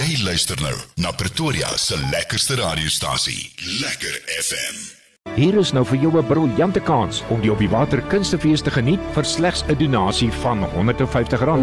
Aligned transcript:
Jy 0.00 0.14
luister 0.24 0.56
nou 0.64 0.76
na 1.04 1.10
Pretoria 1.12 1.74
se 1.76 1.98
lekkerste 2.08 2.56
radiostasie, 2.56 3.50
Lekker 3.82 4.16
FM. 4.38 4.99
Hier 5.40 5.56
is 5.56 5.70
nou 5.72 5.80
vir 5.88 5.96
jou 6.02 6.10
'n 6.20 6.26
briljante 6.28 6.80
kans 6.80 7.22
om 7.32 7.40
die 7.40 7.52
op 7.52 7.58
die 7.58 7.68
water 7.68 8.02
kunstefees 8.12 8.60
te 8.60 8.70
geniet 8.70 9.00
vir 9.14 9.24
slegs 9.24 9.64
'n 9.68 9.76
donasie 9.78 10.32
van 10.32 10.64
R150. 10.64 11.58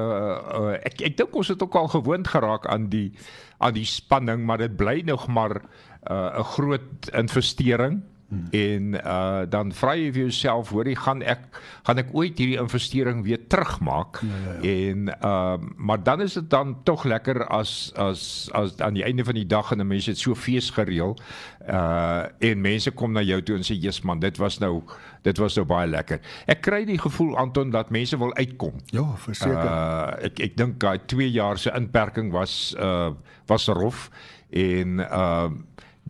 uh 0.62 0.78
ek 0.78 1.02
ek 1.02 1.16
dink 1.16 1.34
ons 1.34 1.48
het 1.48 1.58
ook 1.58 1.74
al 1.74 1.90
gewoond 1.90 2.28
geraak 2.28 2.70
aan 2.70 2.86
die 2.86 3.10
aan 3.58 3.74
die 3.74 3.84
spanning, 3.84 4.46
maar 4.46 4.62
dit 4.62 4.76
bly 4.76 5.02
nog 5.02 5.26
maar 5.26 5.58
uh 6.06 6.38
'n 6.38 6.44
groot 6.54 7.10
investering. 7.10 8.06
Hmm. 8.28 8.46
En 8.50 8.94
uh 9.06 9.44
dan 9.46 9.70
vra 9.72 9.92
jy 9.94 10.08
vir 10.10 10.24
jouself, 10.26 10.72
hoorie, 10.74 10.96
gaan 10.98 11.20
ek 11.22 11.44
gaan 11.86 12.00
ek 12.02 12.08
ooit 12.10 12.38
hierdie 12.42 12.58
investering 12.58 13.20
weer 13.22 13.38
terugmaak? 13.46 14.18
Ja, 14.26 14.38
ja, 14.42 14.54
ja. 14.56 14.72
En 14.90 15.10
uh 15.14 15.68
maar 15.76 16.02
dan 16.02 16.24
is 16.24 16.34
dit 16.34 16.48
dan 16.50 16.74
tog 16.82 17.04
lekker 17.06 17.44
as 17.46 17.92
as 17.94 18.48
as 18.52 18.74
aan 18.82 18.98
die 18.98 19.04
einde 19.06 19.24
van 19.24 19.38
die 19.38 19.46
dag 19.46 19.70
en 19.70 19.78
'n 19.78 19.86
mens 19.86 20.06
het 20.10 20.18
so 20.18 20.34
fees 20.34 20.70
gereël. 20.74 21.14
Uh 21.70 22.26
en 22.38 22.60
mense 22.60 22.90
kom 22.90 23.12
na 23.12 23.22
jou 23.22 23.42
toe 23.42 23.56
en 23.56 23.62
sê, 23.62 23.78
"Jesus 23.78 24.02
man, 24.02 24.18
dit 24.18 24.36
was 24.36 24.58
nou 24.58 24.82
dit 25.22 25.38
was 25.38 25.54
nou 25.54 25.66
baie 25.66 25.86
lekker." 25.86 26.20
Ek 26.46 26.60
kry 26.60 26.84
die 26.84 26.98
gevoel 26.98 27.36
Anton 27.36 27.70
dat 27.70 27.90
mense 27.90 28.18
wil 28.18 28.34
uitkom. 28.34 28.74
Ja, 28.86 29.06
verseker. 29.16 29.64
Uh 29.64 30.24
ek 30.26 30.40
ek 30.40 30.56
dink 30.56 30.80
daai 30.80 30.98
2 31.06 31.30
jaar 31.30 31.58
se 31.58 31.70
inperking 31.70 32.32
was 32.32 32.74
uh 32.78 33.10
was 33.46 33.68
rof 33.68 34.10
en 34.50 34.98
uh 34.98 35.50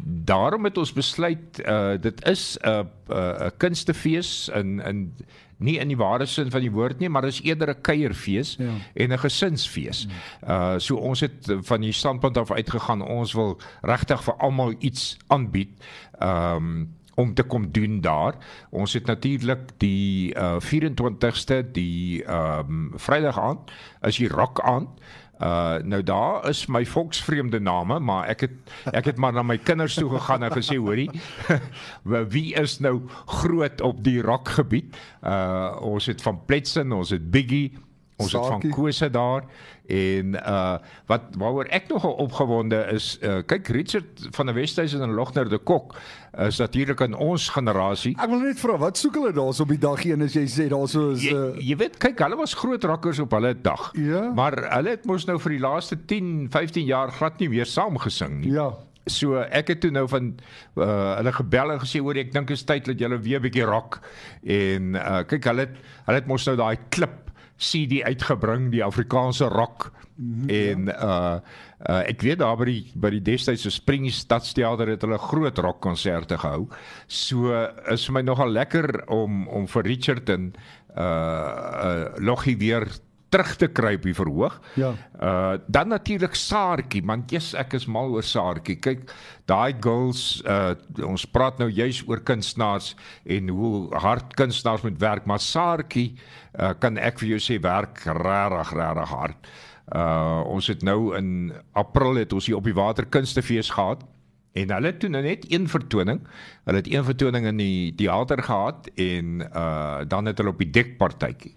daarom 0.04 0.64
het 0.64 0.78
ons 0.78 0.92
besluit 0.92 1.60
uh 1.66 1.94
dit 2.00 2.24
is 2.28 2.58
'n 2.60 2.68
uh, 2.68 2.80
'n 3.08 3.12
uh, 3.12 3.48
kunstefees 3.56 4.48
in 4.54 4.80
in 4.80 5.14
nie 5.56 5.78
in 5.78 5.88
die 5.88 5.96
ware 5.96 6.26
sin 6.26 6.50
van 6.50 6.60
die 6.60 6.70
woord 6.72 6.98
nie, 6.98 7.08
maar 7.08 7.24
is 7.24 7.40
eerder 7.42 7.68
'n 7.70 7.80
kuierfees 7.80 8.56
Ja. 8.58 8.72
en 8.94 9.12
'n 9.12 9.18
gesinsfees. 9.18 10.06
Uh 10.48 10.78
so 10.78 10.96
ons 10.96 11.20
het 11.20 11.56
van 11.60 11.80
die 11.80 11.92
standpunt 11.92 12.36
af 12.38 12.50
uitgegaan 12.50 13.02
ons 13.02 13.32
wil 13.32 13.60
regtig 13.82 14.24
vir 14.24 14.34
almal 14.34 14.74
iets 14.78 15.16
aanbied. 15.26 15.68
Um 16.22 16.94
om 17.16 17.34
te 17.34 17.42
kom 17.42 17.72
doen 17.72 18.00
daar. 18.00 18.34
Ons 18.70 18.92
het 18.92 19.06
natuurlik 19.06 19.58
die 19.76 20.34
uh 20.34 20.60
24ste 20.60 21.70
die 21.72 22.24
ehm 22.24 22.58
um, 22.68 22.92
Vrydag 22.96 23.38
aand 23.38 23.70
is 24.02 24.16
die 24.16 24.28
rock 24.28 24.60
aand. 24.60 24.88
Uh 24.88 25.25
nou 25.84 26.02
daar 26.02 26.48
is 26.48 26.66
my 26.66 26.84
volksvreemde 26.86 27.60
name, 27.60 27.98
maar 28.00 28.28
ek 28.32 28.46
het 28.46 28.94
ek 28.96 29.04
het 29.12 29.18
maar 29.20 29.32
na 29.36 29.42
my 29.42 29.58
kinders 29.58 29.94
toe 29.94 30.10
gegaan 30.10 30.42
en 30.42 30.54
gesê 30.54 30.78
hoorie, 30.80 31.10
wie 32.34 32.54
is 32.54 32.78
nou 32.80 33.02
groot 33.26 33.80
op 33.80 34.04
die 34.04 34.20
rockgebied? 34.22 34.96
Uh 35.22 35.76
ons 35.80 36.06
het 36.06 36.22
van 36.22 36.40
Pletsen, 36.46 36.92
ons 36.92 37.10
het 37.10 37.30
Biggie, 37.30 37.76
ons 38.16 38.32
het 38.32 38.46
van. 38.46 38.62
Kose 38.70 39.10
daar 39.10 39.44
en 39.86 40.34
uh 40.34 40.78
wat 41.06 41.22
waaroor 41.38 41.68
ek 41.70 41.88
nogal 41.88 42.16
opgewonde 42.24 42.78
is, 42.92 43.18
uh 43.22 43.42
kyk 43.46 43.68
Richard 43.68 44.22
van 44.34 44.46
der 44.46 44.54
Westhuizen 44.56 45.02
en 45.02 45.14
Logner 45.14 45.48
de 45.48 45.58
Kok 45.58 45.94
is 46.46 46.56
natuurlik 46.58 47.00
in 47.00 47.14
ons 47.14 47.48
generasie. 47.48 48.14
Ek 48.20 48.28
wil 48.28 48.42
net 48.44 48.58
vra, 48.60 48.76
wat 48.80 48.98
soek 48.98 49.14
hulle 49.20 49.32
daarso 49.36 49.62
op 49.62 49.68
die 49.72 49.80
dag 49.80 50.02
een 50.04 50.22
as 50.26 50.34
jy 50.36 50.46
sê 50.50 50.66
daarso 50.72 51.10
is 51.14 51.22
Jy, 51.24 51.32
uh, 51.36 51.60
jy 51.60 51.76
weet 51.76 51.96
kyk 52.02 52.18
hulle 52.24 52.36
was 52.36 52.54
groot 52.54 52.84
rockers 52.84 53.20
op 53.22 53.36
hulle 53.36 53.54
dag. 53.62 53.90
Ja. 53.94 54.26
Maar 54.34 54.58
hulle 54.76 54.96
het 54.96 55.06
mos 55.06 55.24
nou 55.28 55.38
vir 55.40 55.56
die 55.56 55.62
laaste 55.62 55.96
10, 56.06 56.48
15 56.50 56.84
jaar 56.88 57.12
glad 57.12 57.38
nie 57.40 57.48
weer 57.52 57.66
saam 57.66 57.98
gesing 57.98 58.40
nie. 58.40 58.52
ja. 58.56 58.72
So 59.06 59.38
ek 59.38 59.68
het 59.70 59.80
toe 59.84 59.92
nou 59.94 60.08
van 60.10 60.32
uh, 60.74 61.14
hulle 61.20 61.32
gebel 61.32 61.70
en 61.76 61.78
gesê 61.78 62.00
hoor 62.02 62.18
ek 62.18 62.32
dink 62.34 62.48
dit 62.50 62.58
is 62.58 62.64
tyd 62.66 62.88
dat 62.88 62.98
julle 62.98 63.20
weer 63.22 63.38
'n 63.38 63.42
bietjie 63.44 63.62
rock 63.68 64.00
en 64.42 64.96
uh, 64.98 65.20
kyk 65.30 65.44
hulle 65.46 65.60
het, 65.68 65.76
hulle 66.08 66.18
het 66.18 66.26
mos 66.26 66.46
nou 66.46 66.56
daai 66.58 66.74
klip 66.90 67.25
CD 67.56 68.02
uitgebring 68.04 68.70
die 68.72 68.84
Afrikaanse 68.84 69.48
rock 69.48 69.92
mm 70.16 70.32
-hmm, 70.32 70.48
en 70.48 70.88
uh, 70.88 71.38
uh 71.90 72.02
ek 72.08 72.20
weet 72.22 72.38
daar 72.38 72.56
by 72.56 72.64
die 72.64 72.92
by 72.94 73.10
die 73.10 73.22
destydse 73.22 73.70
Spring 73.70 74.10
Stadsteater 74.12 74.88
het 74.88 75.02
hulle 75.02 75.18
groot 75.18 75.58
rockkonserte 75.58 76.38
gehou. 76.38 76.68
So 77.06 77.52
is 77.92 78.06
vir 78.06 78.12
my 78.12 78.22
nogal 78.22 78.50
lekker 78.50 79.08
om 79.08 79.48
om 79.48 79.68
vir 79.68 79.82
Richard 79.82 80.28
en 80.28 80.52
uh, 80.96 81.02
uh 81.02 82.04
Loggie 82.18 82.56
weer 82.56 82.88
terug 83.36 83.56
te 83.60 83.68
kry 83.68 83.94
op 83.98 84.06
die 84.06 84.16
verhoog. 84.16 84.56
Ja. 84.80 84.94
Uh 85.20 85.58
dan 85.66 85.92
natuurlik 85.92 86.34
Saartjie, 86.34 87.02
want 87.06 87.32
jy's 87.32 87.52
ek 87.58 87.76
is 87.76 87.86
mal 87.86 88.14
oor 88.14 88.24
Saartjie. 88.24 88.78
Kyk, 88.80 89.12
daai 89.50 89.76
girls 89.80 90.40
uh 90.46 90.74
ons 91.04 91.26
praat 91.28 91.60
nou 91.60 91.68
juis 91.68 92.02
oor 92.08 92.22
kunstenaars 92.24 92.94
en 93.24 93.52
hoe 93.52 93.70
hard 94.02 94.34
kunstenaars 94.38 94.86
moet 94.86 94.98
werk, 95.02 95.28
maar 95.28 95.42
Saartjie 95.42 96.14
uh 96.56 96.72
kan 96.80 96.98
ek 96.98 97.20
vir 97.22 97.36
jou 97.36 97.40
sê 97.42 97.60
werk 97.62 98.04
regtig 98.06 98.74
regtig 98.80 99.14
hard. 99.14 99.54
Uh 99.94 100.42
ons 100.56 100.66
het 100.72 100.82
nou 100.82 101.14
in 101.18 101.52
April 101.76 102.22
het 102.22 102.32
ons 102.32 102.46
hier 102.48 102.58
op 102.58 102.66
die 102.66 102.76
water 102.76 103.06
kunstefees 103.06 103.70
gehad. 103.76 104.04
En 104.56 104.70
hulle 104.72 104.88
het 104.88 105.02
toe 105.02 105.10
nou 105.12 105.20
net 105.20 105.44
een 105.52 105.66
vertoning. 105.68 106.22
Hulle 106.64 106.80
het 106.80 106.86
een 106.88 107.04
vertoning 107.04 107.44
in 107.50 107.58
die 107.60 107.92
teater 107.94 108.40
gehad 108.42 108.88
en 108.96 109.42
uh 109.50 110.06
dan 110.08 110.32
het 110.32 110.38
hulle 110.40 110.54
op 110.56 110.62
die 110.64 110.72
dekpartytjie. 110.72 111.52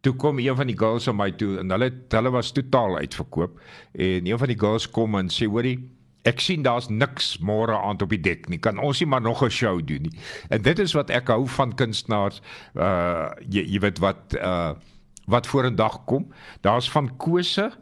Toe 0.00 0.14
kom 0.14 0.38
een 0.38 0.56
van 0.56 0.66
die 0.66 0.78
girls 0.78 1.08
aan 1.08 1.16
my 1.18 1.30
toe 1.34 1.56
en 1.58 1.70
hulle 1.74 1.90
hulle 2.08 2.30
was 2.30 2.52
totaal 2.52 2.98
uitverkoop. 2.98 3.60
En 3.92 4.26
een 4.26 4.38
van 4.38 4.46
die 4.46 4.58
girls 4.58 4.90
kom 4.90 5.18
en 5.18 5.30
sê 5.32 5.46
hoorie 5.50 5.78
ek 6.28 6.42
sien 6.42 6.64
daar's 6.66 6.88
niks 6.90 7.36
môre 7.44 7.76
aand 7.76 8.02
op 8.04 8.12
die 8.12 8.20
dek 8.20 8.48
nie. 8.52 8.60
Kan 8.62 8.78
ons 8.82 9.00
nie 9.00 9.08
maar 9.08 9.22
nog 9.24 9.42
'n 9.42 9.50
show 9.50 9.80
doen 9.86 10.02
nie? 10.02 10.18
En 10.50 10.62
dit 10.62 10.78
is 10.78 10.92
wat 10.92 11.10
ek 11.10 11.28
hou 11.28 11.46
van 11.46 11.74
kunstenaars 11.74 12.42
uh 12.74 13.30
jy, 13.48 13.64
jy 13.74 13.80
weet 13.80 13.98
wat 13.98 14.34
uh 14.34 14.74
wat 15.26 15.46
vorendag 15.46 16.04
kom. 16.04 16.32
Daar's 16.60 16.90
van 16.90 17.16
Kose 17.16 17.72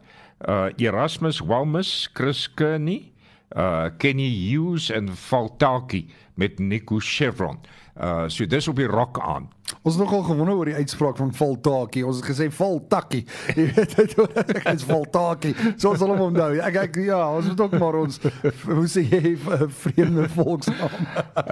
uh 0.47 0.69
Erasmus 0.77 1.39
Walmus 1.39 2.09
Chris 2.13 2.53
Kearney 2.53 3.11
uh 3.55 3.89
Kenny 3.97 4.29
Hughes 4.29 4.89
en 4.89 5.15
Faltaki 5.15 6.07
met 6.35 6.59
Nico 6.59 6.99
Chevron. 6.99 7.59
Uh 7.95 8.27
so 8.27 8.45
dis 8.45 8.67
op 8.67 8.75
die 8.75 8.87
rock 8.87 9.19
aan 9.19 9.49
Ons 9.87 9.95
het 9.95 10.03
nogal 10.03 10.23
gewonder 10.27 10.55
oor 10.59 10.67
die 10.67 10.75
uitspraak 10.75 11.15
van 11.15 11.29
Valtakie. 11.33 12.01
Ons 12.03 12.17
het 12.19 12.25
gesê 12.27 12.49
Valtakkie. 12.51 13.21
Jy 13.55 13.67
weet 13.71 13.93
dit 13.95 14.15
is 14.73 14.83
Valtakie. 14.83 15.53
So 15.77 15.93
ons 15.93 16.01
sal 16.01 16.11
hom 16.11 16.25
onthou. 16.25 16.57
Ek 16.59 16.79
ek 16.81 16.99
ja, 17.05 17.21
ons 17.31 17.47
moet 17.47 17.61
ook 17.63 17.77
maar 17.79 17.95
ons 18.01 18.19
hoe 18.65 18.83
sê 18.91 19.05
jy 19.07 19.37
vreemde 19.83 20.27
volksnaam. 20.35 20.97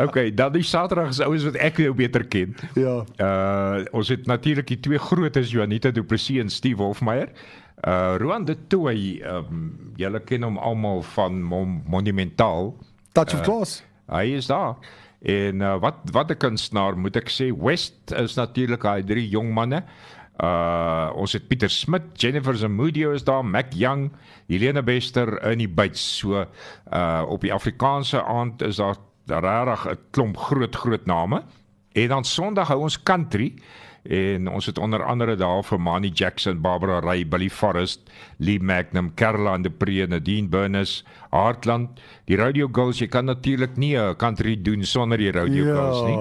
Okay, 0.05 0.33
dan 0.35 0.51
die 0.51 0.65
Saterdag 0.65 1.13
is 1.13 1.21
ouens 1.23 1.45
wat 1.47 1.55
ek 1.63 1.79
nou 1.85 1.93
beter 1.95 2.25
ken. 2.27 2.57
Ja. 2.75 2.97
Uh 3.15 3.85
ons 3.95 4.11
het 4.11 4.27
natuurlik 4.27 4.67
die 4.73 4.81
twee 4.83 4.99
grootes 4.99 5.53
Juanita 5.55 5.93
Du 5.95 6.03
Plessis 6.03 6.43
en 6.43 6.51
Steve 6.51 6.83
Hofmeyer. 6.83 7.31
Uh 7.88 8.17
Roan 8.19 8.43
de 8.49 8.57
Tooi, 8.67 9.21
um, 9.23 9.69
julle 9.95 10.19
ken 10.27 10.43
hom 10.43 10.59
almal 10.59 11.05
van 11.15 11.39
Mon 11.39 11.79
Monumentaal. 11.88 12.73
Touch 13.15 13.38
of 13.38 13.47
class. 13.47 13.79
Hy 14.11 14.35
is 14.35 14.51
daar. 14.51 14.75
En 15.25 15.62
uh, 15.62 15.75
wat 15.81 15.95
wat 16.13 16.31
'n 16.31 16.38
kunstenaar 16.38 16.98
moet 16.98 17.16
ek 17.16 17.30
sê, 17.30 17.50
West 17.50 18.12
is 18.12 18.36
natuurlik 18.36 18.81
daai 18.81 19.04
drie 19.04 19.27
jong 19.30 19.54
manne. 19.54 19.83
Uh 20.36 21.12
ons 21.16 21.33
het 21.33 21.48
Pieter 21.48 21.69
Smit, 21.69 22.04
Jennifer 22.13 22.56
Zamudio 22.57 23.12
is 23.12 23.24
daar, 23.24 23.45
Mac 23.45 23.74
Young, 23.74 24.12
Helena 24.48 24.81
Bester 24.83 25.42
in 25.51 25.57
die 25.57 25.69
byts. 25.69 26.18
So 26.19 26.45
uh 26.94 27.24
op 27.27 27.42
die 27.42 27.54
Afrikaanse 27.54 28.24
aand 28.24 28.62
is 28.62 28.75
daar 28.75 28.98
regtig 29.42 29.88
'n 29.88 29.98
klomp 30.12 30.38
groot 30.38 30.75
groot 30.75 31.06
name. 31.06 31.44
En 31.94 32.07
dan 32.07 32.24
Sondag 32.24 32.68
hou 32.68 32.80
ons 32.81 33.04
country 33.04 33.54
en 34.09 34.47
ons 34.47 34.65
het 34.65 34.77
onder 34.77 35.03
andere 35.03 35.35
daar 35.35 35.63
vir 35.63 35.79
Manny 35.81 36.11
Jackson, 36.13 36.61
Barbara 36.61 36.99
Ray, 36.99 37.27
Billy 37.27 37.49
Forrest, 37.49 37.99
Lee 38.37 38.59
Magnum, 38.59 39.13
Caroline 39.15 39.63
de 39.63 39.69
Pre, 39.69 40.07
Nadine 40.07 40.47
Burness, 40.47 41.03
Heartland, 41.31 41.99
die 42.25 42.37
Radio 42.37 42.69
Girls. 42.71 42.99
Jy 42.99 43.07
kan 43.07 43.25
natuurlik 43.25 43.77
nie 43.77 43.97
'n 43.97 44.15
country 44.15 44.61
doen 44.61 44.83
sonder 44.83 45.17
die 45.17 45.31
Radio 45.31 45.65
Ja. 45.65 45.73
Girls 45.75 46.01
nie. 46.03 46.17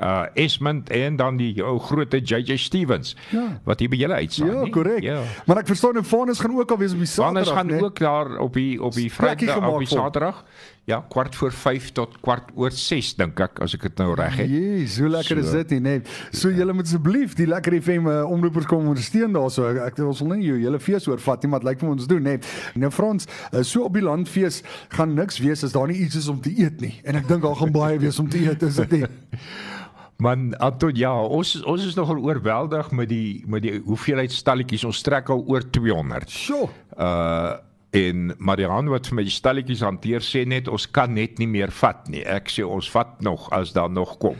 Uh 0.00 0.26
Esmond 0.34 0.90
en 0.90 1.16
dan 1.16 1.36
die 1.36 1.64
ou 1.64 1.78
groot 1.78 2.12
JJ 2.12 2.56
Stevens 2.56 3.16
Ja. 3.30 3.60
wat 3.64 3.80
hier 3.80 3.88
by 3.88 3.96
julle 3.96 4.14
uitsaai 4.14 4.50
Ja, 4.50 4.68
korrek. 4.70 5.02
Ja. 5.02 5.22
Maar 5.46 5.58
ek 5.58 5.66
verstaan 5.66 5.96
en 5.96 6.04
Vanus 6.04 6.38
gaan 6.38 6.54
ook 6.54 6.70
al 6.70 6.78
wees 6.78 6.92
op 6.92 6.98
die 6.98 7.06
Saterdag. 7.06 7.26
Anders 7.28 7.48
gaan 7.48 7.70
né? 7.70 7.82
ook 7.82 7.98
daar 7.98 8.38
op 8.38 8.52
die 8.54 8.82
op 8.82 8.92
die 8.92 9.12
Vrydag 9.12 9.66
op 9.66 9.78
die. 9.78 9.88
Saterdag. 9.88 10.44
Ja, 10.88 11.02
kwart 11.12 11.34
voor 11.36 11.52
5 11.52 11.90
tot 11.92 12.14
kwart 12.24 12.48
oor 12.56 12.72
6 12.72 13.10
dink 13.18 13.40
ek 13.44 13.58
as 13.60 13.74
ek 13.76 13.82
dit 13.90 13.98
nou 14.00 14.14
reg 14.16 14.38
het. 14.40 14.48
Jees, 14.48 14.94
hoe 15.02 15.10
lekker 15.12 15.36
is 15.42 15.50
So. 15.50 15.58
dit 15.60 15.74
nie, 15.76 15.80
nee. 15.84 16.00
So 16.32 16.48
julle 16.48 16.72
moet 16.72 16.88
asseblief 16.88 17.34
die 17.36 17.44
lekker 17.46 17.76
FM 17.82 18.08
uh, 18.08 18.22
omroepers 18.24 18.64
kom 18.70 18.88
ondersteun 18.88 19.36
daarso. 19.36 19.66
Ek, 19.68 19.82
ek 19.90 20.00
ons 20.06 20.22
wil 20.24 20.32
nie 20.38 20.46
jou 20.48 20.56
hele 20.62 20.80
fees 20.80 21.04
oorvat 21.10 21.44
nie, 21.44 21.50
maar 21.52 21.60
dit 21.60 21.68
lyk 21.68 21.82
vir 21.84 21.90
ons 21.92 22.08
doen, 22.08 22.24
nee. 22.24 22.40
Nou 22.80 22.88
Frans, 22.94 23.28
uh, 23.52 23.60
so 23.60 23.84
op 23.84 24.00
die 24.00 24.06
landfees 24.06 24.62
gaan 24.96 25.12
niks 25.18 25.36
wees 25.44 25.66
as 25.68 25.76
daar 25.76 25.92
nie 25.92 26.00
iets 26.06 26.22
is 26.22 26.30
om 26.32 26.40
te 26.40 26.54
eet 26.56 26.80
nie. 26.80 26.94
En 27.04 27.20
ek 27.20 27.28
dink 27.28 27.44
daar 27.44 27.60
gaan 27.60 27.74
baie 27.76 28.00
wees 28.00 28.18
om 28.24 28.32
te 28.32 28.40
eet, 28.48 28.64
is 28.64 28.80
dit 28.80 28.96
nie? 28.96 29.04
Man, 30.24 30.50
Anton, 30.58 30.96
ja, 30.98 31.12
ons 31.14 31.52
ons 31.68 31.84
is 31.86 31.94
nogal 32.00 32.18
oorweldig 32.24 32.88
met 32.96 33.12
die 33.12 33.44
met 33.46 33.62
die 33.62 33.76
hoeveelheid 33.84 34.32
stalletjies. 34.34 34.88
Ons 34.88 35.04
trek 35.06 35.28
al 35.30 35.44
oor 35.46 35.62
200. 35.68 36.32
Sjoe. 36.32 36.64
Uh 36.96 37.58
en 37.96 38.32
Marian 38.38 38.90
wat 38.92 39.08
vir 39.08 39.16
my 39.16 39.24
die 39.24 39.32
stalletjies 39.32 39.84
hanteer 39.86 40.24
sê 40.24 40.44
net 40.48 40.68
ons 40.68 40.86
kan 40.92 41.14
net 41.14 41.38
nie 41.40 41.48
meer 41.48 41.72
vat 41.80 42.08
nie. 42.12 42.24
Ek 42.28 42.50
sê 42.52 42.66
ons 42.66 42.88
vat 42.92 43.16
nog 43.24 43.48
as 43.56 43.72
daar 43.76 43.90
nog 43.90 44.18
kom. 44.20 44.36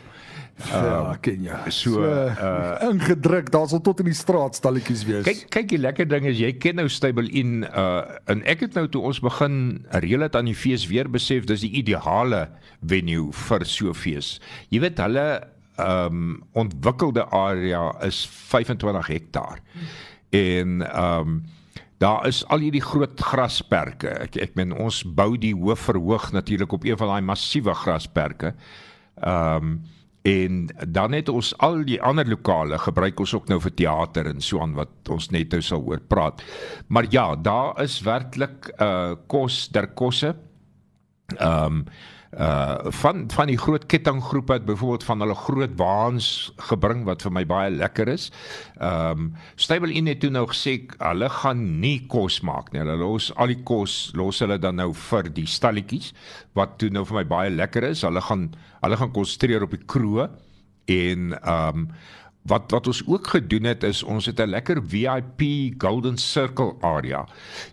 Ja, 0.59 1.15
ken 1.23 1.45
jy. 1.47 1.57
so, 1.71 1.93
so 1.93 2.03
uh, 2.03 2.89
ingedruk, 2.89 3.51
daar 3.55 3.69
sal 3.71 3.81
tot 3.85 4.01
in 4.03 4.09
die 4.11 4.17
straat 4.17 4.59
stalletjies 4.59 5.05
wees. 5.07 5.23
Kyk 5.27 5.45
kyk 5.55 5.69
die 5.71 5.79
lekker 5.79 6.09
ding 6.11 6.27
is 6.27 6.41
jy 6.41 6.51
ken 6.59 6.81
nou 6.81 6.89
Stable 6.91 7.31
in 7.31 7.63
uh 7.69 8.01
en 8.31 8.43
ek 8.49 8.67
het 8.67 8.79
nou 8.79 8.89
toe 8.91 9.05
ons 9.07 9.21
begin 9.23 9.79
reël 10.03 10.27
dit 10.27 10.39
aan 10.39 10.51
die 10.51 10.57
fees 10.59 10.89
weer 10.91 11.09
besef 11.11 11.47
dis 11.49 11.63
die 11.63 11.71
ideale 11.79 12.49
venue 12.83 13.31
vir 13.47 13.67
so 13.71 13.95
fees. 13.95 14.37
Jy 14.75 14.83
weet 14.83 15.05
hulle 15.05 15.29
um 15.79 16.41
ontwikkelde 16.59 17.29
area 17.31 17.93
is 18.07 18.25
25 18.51 19.13
hektaar. 19.15 19.63
En 20.35 20.83
um 20.91 21.39
daar 21.99 22.27
is 22.27 22.45
al 22.47 22.63
hierdie 22.63 22.85
groot 22.85 23.21
grasperke. 23.21 24.11
Ek 24.27 24.39
ek 24.39 24.57
meen 24.59 24.73
ons 24.73 25.03
bou 25.03 25.33
die 25.41 25.55
hoof 25.57 25.89
verhoog 25.89 26.31
natuurlik 26.33 26.73
op 26.73 26.85
een 26.87 26.99
van 26.99 27.15
daai 27.15 27.31
massiewe 27.33 27.75
grasperke. 27.75 28.55
Um 29.17 29.79
en 30.29 30.67
dan 30.85 31.15
het 31.17 31.29
ons 31.33 31.55
al 31.65 31.79
die 31.89 32.01
ander 32.05 32.27
lokale 32.29 32.77
gebruik 32.83 33.21
ons 33.23 33.33
ook 33.35 33.47
nou 33.49 33.57
vir 33.65 33.73
teater 33.79 34.27
en 34.29 34.43
so 34.45 34.61
aan 34.61 34.75
wat 34.77 35.09
ons 35.15 35.31
net 35.33 35.55
nou 35.55 35.63
sal 35.65 35.87
oor 35.87 36.03
praat. 36.05 36.43
Maar 36.89 37.07
ja, 37.11 37.25
daar 37.37 37.79
is 37.83 38.01
werklik 38.05 38.69
uh 38.77 39.15
kos 39.27 39.69
der 39.73 39.89
kosse. 39.95 40.35
Ehm 41.39 41.87
uh 42.37 42.91
van 42.93 43.25
van 43.33 43.49
die 43.49 43.57
groot 43.57 43.87
kettinggroepe 43.89 44.53
het 44.53 44.65
byvoorbeeld 44.69 45.05
van 45.05 45.21
hulle 45.21 45.35
groot 45.35 45.71
waans 45.77 46.53
gebring 46.69 47.07
wat 47.09 47.23
vir 47.25 47.33
my 47.33 47.45
baie 47.49 47.71
lekker 47.71 48.09
is. 48.09 48.29
Ehm 48.77 49.11
um, 49.11 49.31
Stable 49.57 49.93
Inn 49.93 50.07
het 50.07 50.21
toe 50.21 50.31
nou 50.31 50.45
gesê 50.51 50.77
hulle 50.99 51.29
gaan 51.29 51.81
nie 51.81 52.05
kos 52.07 52.41
maak 52.45 52.69
nie. 52.73 52.83
Hulle 52.85 52.99
los 53.01 53.31
al 53.37 53.55
die 53.55 53.63
kos 53.65 54.13
los 54.13 54.43
hulle 54.45 54.59
dan 54.61 54.77
nou 54.77 54.93
vir 54.93 55.33
die 55.33 55.47
stalletjies 55.47 56.13
wat 56.53 56.77
toe 56.79 56.91
nou 56.93 57.07
vir 57.09 57.23
my 57.23 57.25
baie 57.25 57.51
lekker 57.51 57.89
is. 57.95 58.05
Hulle 58.05 58.21
gaan 58.21 58.51
hulle 58.83 59.01
gaan 59.01 59.13
konsentreer 59.17 59.65
op 59.65 59.73
die 59.73 59.85
kroë 59.87 60.29
en 60.87 61.33
ehm 61.41 61.85
um, 61.85 61.91
wat 62.49 62.71
wat 62.73 62.87
ons 62.87 63.03
ook 63.07 63.27
gedoen 63.27 63.65
het 63.69 63.83
is 63.85 64.03
ons 64.03 64.27
het 64.27 64.41
'n 64.41 64.53
lekker 64.53 64.83
VIP 64.83 65.43
Golden 65.79 66.17
Circle 66.17 66.77
area. 66.81 67.27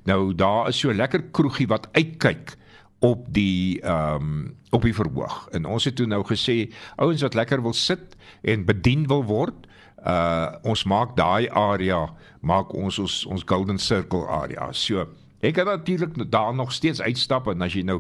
Nou 0.03 0.35
daar 0.35 0.67
is 0.67 0.79
so 0.79 0.89
'n 0.89 0.95
lekker 0.95 1.23
kroegie 1.31 1.67
wat 1.67 1.87
uitkyk 1.91 2.57
op 3.05 3.27
die 3.33 3.81
ehm 3.81 4.21
um, 4.21 4.55
op 4.75 4.83
die 4.83 4.95
verhoog. 4.95 5.45
En 5.55 5.65
ons 5.65 5.85
het 5.87 5.95
toe 5.95 6.07
nou 6.09 6.23
gesê 6.27 6.55
ouens 6.99 7.21
wat 7.23 7.37
lekker 7.37 7.61
wil 7.63 7.73
sit 7.73 8.17
en 8.43 8.65
bedien 8.67 9.05
wil 9.07 9.23
word, 9.23 9.67
uh 10.05 10.57
ons 10.63 10.83
maak 10.83 11.15
daai 11.17 11.49
area 11.49 12.01
maak 12.41 12.73
ons 12.73 12.99
ons 12.99 13.21
ons 13.25 13.45
Golden 13.45 13.79
Circle 13.79 14.27
area. 14.27 14.71
So 14.71 15.05
Jy 15.45 15.51
kan 15.53 15.67
natuurlik 15.67 16.15
daar 16.31 16.55
nog 16.55 16.71
steeds 16.73 17.01
uitstap 17.01 17.47
en 17.51 17.61
as 17.61 17.75
jy 17.75 17.83
nou 17.85 17.99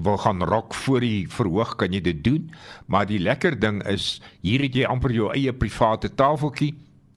wil 0.00 0.16
gaan 0.22 0.40
rock 0.48 0.74
voor 0.74 1.04
die 1.04 1.26
verhoog 1.28 1.74
kan 1.76 1.92
jy 1.92 2.00
dit 2.00 2.22
doen, 2.24 2.46
maar 2.88 3.04
die 3.10 3.18
lekker 3.20 3.58
ding 3.60 3.82
is 3.84 4.22
hier 4.40 4.64
het 4.64 4.74
jy 4.74 4.86
amper 4.88 5.12
jou 5.12 5.28
eie 5.34 5.52
private 5.52 6.14
tafeltjie 6.16 6.72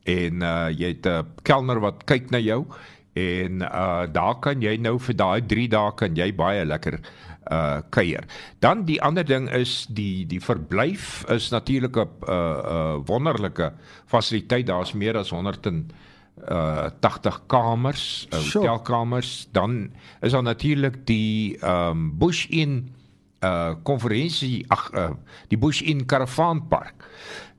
en 0.10 0.44
uh 0.44 0.68
jy 0.74 0.96
het 0.98 1.08
'n 1.08 1.44
kelner 1.48 1.80
wat 1.80 2.04
kyk 2.10 2.32
na 2.32 2.42
jou 2.44 2.66
en 3.16 3.62
uh 3.62 4.06
daar 4.12 4.40
kan 4.40 4.62
jy 4.62 4.76
nou 4.78 4.98
vir 5.00 5.16
daai 5.16 5.42
3 5.42 5.68
dae 5.70 5.96
kan 5.96 6.16
jy 6.16 6.32
baie 6.36 6.66
lekker 6.66 7.00
uh 7.50 7.82
kuier. 7.90 8.24
Dan 8.60 8.86
die 8.86 9.02
ander 9.02 9.26
ding 9.26 9.50
is 9.50 9.88
die 9.90 10.26
die 10.30 10.42
verblyf 10.42 11.24
is 11.30 11.50
natuurlik 11.50 11.96
'n 11.96 12.08
uh, 12.30 12.34
uh 12.34 12.96
wonderlike 13.06 13.74
fasiliteit. 14.06 14.68
Daar's 14.68 14.94
meer 14.94 15.18
as 15.18 15.30
100 15.30 15.66
en 15.66 15.90
uh 16.50 16.90
80 17.00 17.42
kamers, 17.48 18.28
uh, 18.34 18.40
Sure. 18.40 18.68
hotelkamers. 18.68 19.48
Dan 19.52 19.92
is 20.22 20.32
daar 20.32 20.44
natuurlik 20.44 21.06
die 21.06 21.58
ehm 21.58 21.90
um, 21.90 22.18
Bush 22.18 22.46
Inn 22.50 22.90
uh 23.44 23.74
konferensie 23.84 24.66
ag 24.68 24.92
uh, 24.94 25.10
die 25.48 25.58
Bush 25.58 25.82
Inn 25.82 26.06
karavaanpark. 26.06 27.08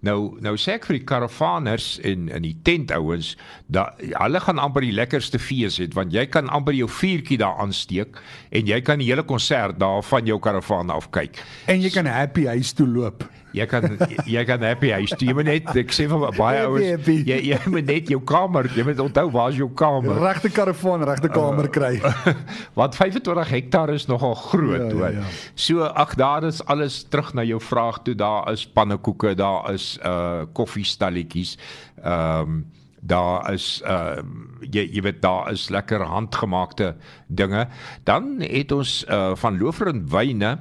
Nou 0.06 0.38
nou 0.40 0.54
sê 0.56 0.78
ek 0.78 0.86
vir 0.88 0.96
die 0.96 1.06
karavaners 1.08 1.98
en 2.08 2.28
in 2.32 2.44
die 2.46 2.54
tentouens 2.64 3.34
dat 3.68 4.00
hulle 4.00 4.40
gaan 4.40 4.60
amper 4.62 4.86
die 4.86 4.94
lekkerste 4.96 5.40
fees 5.42 5.76
hê 5.80 5.90
want 5.96 6.14
jy 6.16 6.24
kan 6.32 6.48
amper 6.48 6.76
jou 6.76 6.88
vuurtjie 6.88 7.40
daar 7.40 7.60
aansteek 7.60 8.16
en 8.56 8.70
jy 8.70 8.80
kan 8.86 9.02
die 9.02 9.10
hele 9.10 9.26
konsert 9.28 9.76
daar 9.80 10.00
van 10.06 10.26
jou 10.26 10.38
karavaan 10.40 10.92
af 10.94 11.10
kyk. 11.12 11.42
En 11.68 11.84
jy 11.84 11.92
kan 11.92 12.08
happy 12.08 12.48
huis 12.48 12.72
toe 12.72 12.88
loop. 12.88 13.26
Jy 13.52 13.66
kan 13.66 13.84
jy 14.26 14.44
kan 14.46 14.62
happy 14.62 14.90
huis 14.94 15.10
toe. 15.16 15.26
Jy 15.28 15.34
moet 15.34 15.48
net 15.48 15.70
ek 15.82 15.90
sê 15.96 16.06
vir 16.10 16.24
baie 16.38 16.60
ouens 16.66 16.86
happy. 16.86 17.16
jy 17.26 17.38
jy 17.50 17.58
moet 17.72 17.86
net 17.90 18.08
jou 18.12 18.20
kamer, 18.22 18.68
jy 18.76 18.84
moet 18.86 19.00
onthou 19.02 19.26
waar 19.34 19.50
is 19.50 19.58
jou 19.58 19.68
kamer. 19.74 20.20
Regte 20.22 20.50
karavaan, 20.54 21.02
regte 21.08 21.28
kamer 21.34 21.68
kry. 21.68 21.92
Want 22.78 22.94
25 22.98 23.48
hektaar 23.50 23.90
is 23.94 24.06
nogal 24.10 24.34
groot 24.34 24.80
Ja, 24.80 24.88
ja, 24.88 24.94
hoor. 24.94 25.12
ja. 25.18 25.24
So 25.54 25.82
ag 25.82 26.14
daar 26.20 26.44
is 26.46 26.60
alles 26.70 27.02
terug 27.10 27.32
na 27.34 27.42
jou 27.42 27.60
vraag 27.60 28.02
toe. 28.06 28.14
Daar 28.14 28.52
is 28.52 28.66
pannekoeke, 28.66 29.34
daar 29.34 29.72
is 29.74 29.96
uh 30.04 30.44
koffiestalletjies. 30.52 31.56
Ehm 32.04 32.40
um, 32.40 32.60
daar 33.00 33.46
is 33.52 33.80
ehm 33.88 34.58
jy 34.70 34.82
jy 34.92 35.00
weet 35.02 35.22
daar 35.22 35.50
is 35.52 35.68
lekker 35.72 36.02
handgemaakte 36.04 36.94
dinge. 37.28 37.66
Dan 38.04 38.34
het 38.44 38.72
ons 38.72 39.04
uh 39.08 39.32
van 39.40 39.58
Lofer 39.58 39.88
en 39.88 40.02
Wyne 40.12 40.58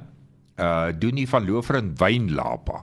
uh 0.60 0.92
doen 0.98 1.14
nie 1.14 1.28
van 1.28 1.46
Lofer 1.46 1.78
en 1.80 1.92
Wynlapa. 1.96 2.82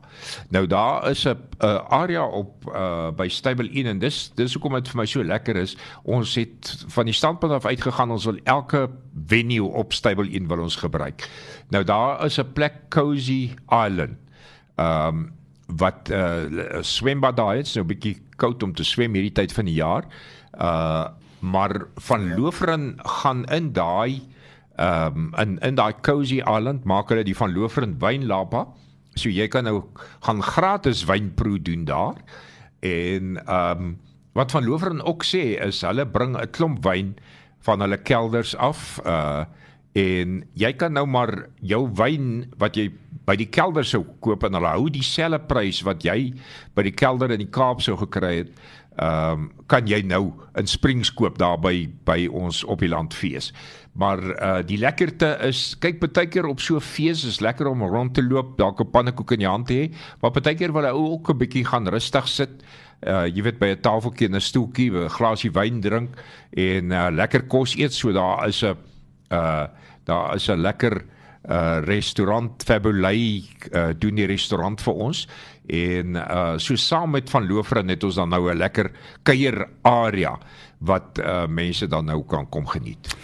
Nou 0.50 0.66
daar 0.68 1.10
is 1.10 1.26
'n 1.26 1.38
uh, 1.62 1.76
area 1.90 2.26
op 2.26 2.66
uh 2.76 3.12
by 3.12 3.28
Stable 3.28 3.70
Inn 3.70 3.86
en 3.86 4.00
dis 4.00 4.32
dis 4.36 4.54
hoekom 4.54 4.74
dit 4.74 4.90
vir 4.90 4.98
my 4.98 5.06
so 5.06 5.24
lekker 5.24 5.56
is. 5.56 5.78
Ons 6.04 6.36
het 6.36 6.86
van 6.88 7.06
die 7.06 7.14
standpunt 7.14 7.54
af 7.54 7.66
uitgegaan 7.66 8.12
ons 8.12 8.26
wil 8.26 8.40
elke 8.44 8.90
venue 9.28 9.72
op 9.72 9.94
Stable 9.94 10.30
Inn 10.30 10.48
wil 10.48 10.60
ons 10.60 10.76
gebruik. 10.76 11.30
Nou 11.70 11.84
daar 11.84 12.26
is 12.26 12.40
'n 12.40 12.54
plek 12.54 12.74
Cozy 12.90 13.54
Island. 13.70 14.18
Um 14.78 15.32
wat 15.68 16.10
uh 16.10 16.82
swembad 16.82 17.38
daar 17.38 17.58
is, 17.58 17.74
nou 17.74 17.86
'n 17.86 17.88
bietjie 17.88 18.22
koud 18.36 18.64
om 18.64 18.74
te 18.74 18.84
swem 18.84 19.14
hierdie 19.14 19.32
tyd 19.32 19.54
van 19.54 19.66
die 19.66 19.74
jaar. 19.74 20.06
Uh 20.60 21.08
maar 21.40 21.86
van 21.96 22.36
Loferin 22.36 22.96
gaan 22.98 23.46
in 23.46 23.74
daai 23.74 24.22
ehm 24.78 25.16
um, 25.18 25.32
in 25.42 25.58
in 25.66 25.76
daai 25.76 25.94
Cozy 26.06 26.42
Island 26.42 26.86
maak 26.86 27.10
hulle 27.10 27.24
die 27.26 27.36
van 27.38 27.54
Loferin 27.54 27.98
wynlapa. 28.00 28.68
So 29.18 29.30
jy 29.30 29.48
kan 29.50 29.66
nou 29.66 29.82
gaan 30.22 30.44
gratis 30.46 31.06
wynproe 31.10 31.62
doen 31.62 31.86
daar. 31.86 32.22
En 32.80 33.38
ehm 33.46 33.82
um, 33.82 33.96
wat 34.38 34.52
van 34.54 34.66
Loferin 34.66 35.02
ook 35.02 35.26
sê 35.26 35.58
is 35.66 35.82
hulle 35.82 36.06
bring 36.06 36.38
'n 36.38 36.52
klomp 36.52 36.84
wyn 36.86 37.16
van 37.66 37.82
hulle 37.82 37.98
kelders 37.98 38.56
af. 38.56 39.00
Uh 39.06 39.46
en 39.98 40.44
jy 40.54 40.70
kan 40.78 40.94
nou 40.94 41.08
maar 41.10 41.48
jou 41.66 41.88
wyn 41.98 42.46
wat 42.62 42.78
jy 42.78 42.92
by 43.26 43.36
die 43.40 43.50
kelder 43.50 43.86
sou 43.88 44.04
koop 44.22 44.44
en 44.46 44.54
hulle 44.54 44.74
hou 44.76 44.90
dieselfde 44.94 45.40
prys 45.50 45.82
wat 45.88 46.06
jy 46.06 46.34
by 46.78 46.86
die 46.86 46.94
kelder 46.94 47.34
in 47.34 47.42
die 47.42 47.50
Kaap 47.52 47.82
sou 47.82 47.98
gekry 47.98 48.44
het. 48.44 48.52
Ehm 48.98 49.32
um, 49.32 49.50
kan 49.70 49.86
jy 49.86 50.00
nou 50.01 50.32
in 50.58 50.68
Springs 50.68 51.12
koop 51.13 51.36
daar 51.38 51.60
by 51.62 51.86
by 52.08 52.24
ons 52.34 52.63
op 52.63 52.80
die 52.82 52.89
landfees. 52.89 53.51
Maar 53.94 54.22
uh 54.22 54.62
die 54.66 54.80
lekkerte 54.82 55.36
is 55.46 55.75
kyk 55.84 56.00
baie 56.01 56.25
keer 56.25 56.48
op 56.50 56.60
so 56.60 56.77
'n 56.77 56.82
fees 56.82 57.24
is 57.25 57.39
lekker 57.39 57.68
om 57.68 57.84
rond 57.84 58.13
te 58.13 58.24
loop, 58.24 58.58
dalk 58.58 58.82
'n 58.82 58.89
pannekoek 58.92 59.32
in 59.32 59.39
die 59.39 59.48
hand 59.48 59.68
te 59.68 59.74
hê, 59.74 59.94
maar 60.22 60.32
baie 60.32 60.56
keer 60.56 60.74
wil 60.74 60.86
hy 60.86 60.94
ook 60.94 61.30
'n 61.30 61.38
bietjie 61.38 61.66
gaan 61.66 61.88
rustig 61.88 62.27
sit. 62.27 62.63
uh 63.06 63.27
jy 63.27 63.44
weet 63.44 63.60
by 63.60 63.68
'n 63.68 63.82
tafeltjie 63.82 64.27
en 64.27 64.36
'n 64.36 64.42
stoeltjie, 64.42 64.92
'n 64.92 65.10
glasie 65.10 65.51
wyn 65.51 65.82
drink 65.82 66.18
en 66.51 66.92
uh 66.92 67.10
lekker 67.12 67.44
kos 67.48 67.75
eet. 67.77 67.94
So 67.94 68.12
daar 68.12 68.48
is 68.48 68.63
'n 68.63 68.75
uh 69.32 69.68
daar 70.06 70.36
is 70.36 70.50
'n 70.50 70.62
lekker 70.62 70.96
uh 70.98 71.17
restaurant 71.88 72.63
Fabulay 72.63 73.44
uh 73.72 73.94
doen 73.96 74.15
die 74.15 74.27
restaurant 74.27 74.82
vir 74.82 74.94
ons 74.94 75.27
en 75.67 76.15
uh 76.15 76.58
so 76.58 76.75
saam 76.75 77.12
met 77.12 77.29
van 77.29 77.48
Loofren 77.48 77.89
het 77.89 78.03
ons 78.03 78.15
dan 78.15 78.29
nou 78.29 78.50
'n 78.51 78.58
lekker 78.58 78.91
kuier 79.24 79.67
area 79.84 80.38
wat 80.79 81.20
uh 81.20 81.48
mense 81.48 81.88
dan 81.88 82.06
nou 82.06 82.24
kan 82.24 82.50
kom 82.50 82.67
geniet. 82.67 83.15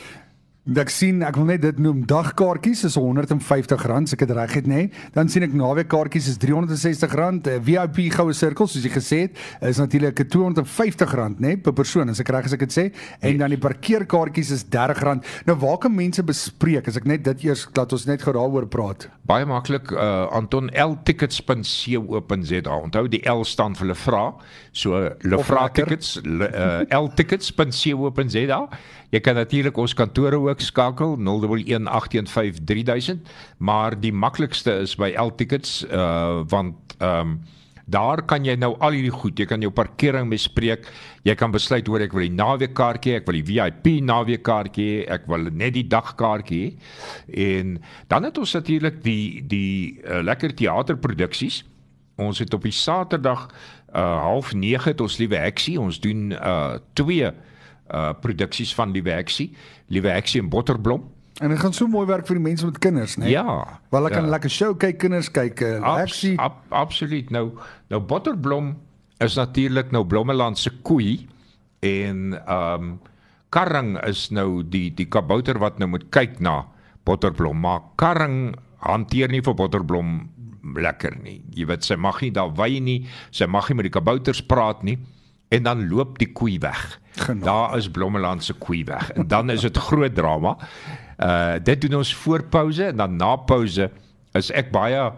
Ek 0.63 0.87
sien 0.95 1.17
ek 1.27 1.35
wil 1.35 1.49
net 1.49 1.59
dit 1.59 1.79
noem 1.83 2.05
dagkaartjies 2.07 2.85
is 2.87 2.93
R150 2.95 3.81
as 3.83 4.13
ek 4.15 4.21
dit 4.23 4.31
reg 4.31 4.53
het 4.55 4.67
nê. 4.71 4.85
Dan 5.11 5.27
sien 5.27 5.43
ek 5.43 5.51
naweekkaartjies 5.59 6.29
is 6.31 6.37
R360, 6.39 7.49
eh, 7.51 7.59
VIP 7.59 8.07
goue 8.15 8.31
sirkel 8.31 8.69
soos 8.71 8.85
jy 8.85 8.91
gesê 8.93 9.19
het 9.25 9.35
is 9.59 9.81
natuurlik 9.81 10.21
R250 10.23 11.35
nê 11.43 11.57
per 11.59 11.75
persoon 11.75 12.07
as 12.07 12.23
ek 12.23 12.31
reg 12.31 12.47
as 12.47 12.55
ek 12.55 12.63
dit 12.63 12.71
sê 12.71 12.85
en 13.19 13.43
dan 13.43 13.51
die 13.51 13.59
parkeerkaartjies 13.59 14.53
is 14.55 14.63
R30. 14.63 15.19
Nou 15.51 15.57
waar 15.59 15.83
kan 15.83 15.91
mense 15.91 16.23
bespreek 16.23 16.87
as 16.87 16.95
ek 16.95 17.11
net 17.11 17.27
dit 17.27 17.43
eers 17.43 17.67
laat 17.75 17.91
ons 17.91 18.07
net 18.07 18.23
gou 18.23 18.31
daaroor 18.31 18.71
praat. 18.71 19.11
Baie 19.27 19.43
maklik 19.43 19.91
uh 19.91 20.31
Anton 20.31 20.71
ltickets.co.za. 20.71 22.79
Onthou 22.79 23.11
die 23.11 23.23
L 23.27 23.43
staan 23.43 23.75
vir 23.75 23.91
Lefra. 23.91 24.31
So 24.71 25.11
Lefra 25.27 25.67
tickets 25.75 26.23
uh, 26.23 26.87
ltickets.co.za. 26.87 28.63
Jy 29.13 29.21
kan 29.21 29.37
natuurlik 29.37 29.77
ons 29.77 29.93
kantore 29.93 30.39
ook 30.41 30.61
skakel 30.65 31.17
0118153000, 31.21 33.19
maar 33.61 33.93
die 33.99 34.13
maklikste 34.13 34.79
is 34.81 34.95
by 34.97 35.13
Ltickets 35.13 35.83
uh 35.85 36.41
want 36.49 36.75
ehm 36.97 37.19
um, 37.19 37.35
daar 37.85 38.21
kan 38.23 38.45
jy 38.47 38.55
nou 38.55 38.77
al 38.79 38.95
hierdie 38.95 39.11
goed, 39.11 39.35
jy 39.39 39.45
kan 39.45 39.61
jou 39.61 39.71
parkering 39.75 40.29
bespreek. 40.31 40.87
Jy 41.27 41.35
kan 41.35 41.51
besluit 41.51 41.87
hoor 41.87 41.99
ek 42.05 42.13
wil 42.15 42.23
die 42.23 42.37
naweekkaartjie, 42.37 43.17
ek 43.19 43.27
wil 43.27 43.35
die 43.41 43.43
VIP 43.49 43.89
naweekkaartjie, 44.07 45.03
ek 45.11 45.27
wil 45.27 45.51
net 45.51 45.75
die 45.75 45.83
dagkaartjie. 45.91 46.77
En 47.27 47.77
dan 48.07 48.23
het 48.23 48.39
ons 48.39 48.55
natuurlik 48.55 49.03
die 49.03 49.43
die 49.51 49.99
uh, 49.99 50.23
lekker 50.23 50.55
teaterproduksies. 50.55 51.63
Ons 52.23 52.39
het 52.39 52.53
op 52.55 52.63
die 52.63 52.71
Saterdag 52.71 53.49
uh 53.93 54.39
09:30 54.39 54.83
het 54.89 55.01
ons 55.01 55.17
liewe 55.19 55.37
Heksie, 55.43 55.79
ons 55.79 55.99
doen 55.99 56.31
uh 56.31 56.79
twee 56.95 57.29
uh 57.91 58.13
produksies 58.21 58.73
van 58.75 58.91
Liewe 58.91 59.11
Heksie, 59.11 59.51
Liewe 59.87 60.09
Heksie 60.09 60.41
en 60.41 60.49
Botterblom. 60.49 61.03
En 61.41 61.49
dit 61.49 61.59
gaan 61.59 61.73
so 61.73 61.87
mooi 61.89 62.05
werk 62.07 62.27
vir 62.29 62.37
die 62.37 62.45
mense 62.45 62.65
met 62.65 62.77
kinders, 62.79 63.15
né? 63.17 63.27
Ja. 63.31 63.79
Wel 63.89 63.99
hulle 63.99 64.13
kan 64.13 64.27
ja. 64.27 64.33
lekker 64.35 64.51
show 64.53 64.75
kyk, 64.77 64.99
kinders 65.01 65.31
kyk, 65.33 65.61
uh, 65.65 65.79
Abs, 65.81 66.01
Heksie. 66.01 66.35
ab, 66.39 66.61
absoluut. 66.69 67.31
Nou 67.33 67.49
nou 67.89 68.01
Botterblom 68.01 68.75
is 69.23 69.35
natuurlik 69.39 69.91
nou 69.91 70.05
Blommeland 70.05 70.59
se 70.59 70.71
koei 70.81 71.27
en 71.81 72.37
ehm 72.37 72.91
um, 72.93 72.99
Karring 73.53 73.99
is 74.07 74.31
nou 74.33 74.63
die 74.65 74.87
die 74.97 75.05
kabouter 75.05 75.59
wat 75.61 75.77
nou 75.77 75.85
moet 75.91 76.07
kyk 76.09 76.39
na 76.41 76.63
Botterblom, 77.05 77.59
maar 77.61 77.83
Karring 78.01 78.55
hanteer 78.81 79.29
nie 79.29 79.43
vir 79.45 79.53
Botterblom 79.53 80.15
lekker 80.73 81.19
nie. 81.21 81.43
Jy 81.53 81.67
weet 81.69 81.85
sy 81.85 81.99
mag 82.01 82.21
nie 82.23 82.31
daar 82.33 82.49
wy 82.57 82.79
nie, 82.81 83.03
sy 83.29 83.45
mag 83.45 83.69
nie 83.69 83.77
met 83.77 83.85
die 83.91 83.93
kabouters 83.93 84.41
praat 84.41 84.81
nie 84.81 84.97
en 85.53 85.63
dan 85.63 85.87
loop 85.89 86.17
die 86.21 86.31
koei 86.33 86.57
weg. 86.59 86.99
Genade. 87.13 87.45
Daar 87.45 87.77
is 87.77 87.89
Blommeland 87.93 88.43
se 88.43 88.53
koei 88.53 88.83
weg 88.89 89.11
en 89.11 89.27
dan 89.27 89.49
is 89.49 89.61
dit 89.61 89.77
groot 89.77 90.15
drama. 90.15 90.57
Uh 91.17 91.53
dit 91.63 91.81
doen 91.81 91.99
ons 92.01 92.15
voor 92.15 92.43
pouse 92.43 92.83
en 92.83 92.97
dan 92.97 93.15
na 93.15 93.35
pouse 93.35 93.89
is 94.33 94.51
ek 94.51 94.71
baie 94.73 95.11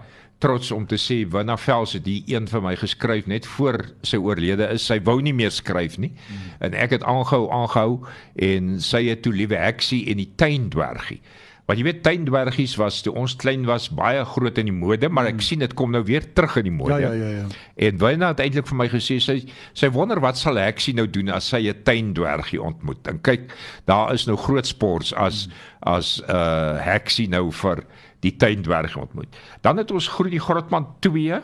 trots 0.44 0.72
om 0.75 0.84
te 0.86 0.98
sê 1.00 1.22
Winna 1.32 1.56
Vels 1.58 1.96
het 1.96 2.06
hier 2.06 2.36
een 2.36 2.50
vir 2.51 2.62
my 2.62 2.75
geskryf 2.75 3.30
net 3.32 3.48
voor 3.56 3.80
sy 4.04 4.20
oorlede 4.20 4.68
is. 4.75 4.84
Sy 4.86 5.00
wou 5.08 5.22
nie 5.24 5.34
meer 5.34 5.54
skryf 5.56 5.96
nie. 5.98 6.12
Mm. 6.12 6.51
En 6.68 6.75
ek 6.84 6.98
het 6.98 7.08
aangehou 7.08 7.48
aangehou 7.56 8.01
en 8.36 8.75
sy 8.84 9.06
het 9.08 9.24
toe 9.24 9.34
liewe 9.34 9.58
Heksie 9.58 10.04
en 10.12 10.20
die 10.20 10.32
tuindwergie. 10.36 11.22
Want 11.65 11.79
jy 11.81 11.86
weet 11.88 12.03
tuindwergies 12.05 12.75
was 12.77 13.00
toe 13.01 13.13
ons 13.17 13.34
klein 13.41 13.63
was 13.65 13.88
baie 13.89 14.22
groot 14.29 14.60
in 14.62 14.67
die 14.69 14.75
mode, 14.75 15.10
maar 15.10 15.25
ek 15.31 15.41
sien 15.41 15.63
dit 15.63 15.72
kom 15.74 15.95
nou 15.95 16.03
weer 16.05 16.27
terug 16.38 16.60
in 16.62 16.67
die 16.67 16.74
mode. 16.74 17.00
Ja 17.01 17.10
ja 17.10 17.25
ja 17.25 17.31
ja. 17.39 17.45
En 17.88 17.98
Wynand 17.98 18.38
het 18.38 18.43
eintlik 18.45 18.69
vir 18.69 18.77
my 18.84 18.88
gesê 18.91 19.17
sy 19.24 19.39
sy 19.74 19.89
wonder 19.95 20.22
wat 20.22 20.38
sal 20.38 20.62
Heksie 20.62 20.93
nou 20.93 21.07
doen 21.10 21.34
as 21.34 21.50
sy 21.50 21.63
'n 21.65 21.81
tuindwergie 21.84 22.62
ontmoet. 22.62 23.01
En 23.10 23.17
kyk, 23.17 23.50
daar 23.89 24.13
is 24.13 24.27
nou 24.27 24.38
groot 24.38 24.67
sports 24.67 25.13
as 25.13 25.48
as 25.81 26.22
'n 26.22 26.29
uh, 26.29 26.77
Heksie 26.86 27.29
nou 27.29 27.50
vir 27.51 27.81
die 28.22 28.36
tuindwergie 28.38 29.01
ontmoet. 29.01 29.34
Dan 29.62 29.77
het 29.77 29.91
ons 29.91 30.07
Groet 30.07 30.31
die 30.31 30.39
Grotman 30.39 30.88
2 31.00 31.34
uh 31.34 31.41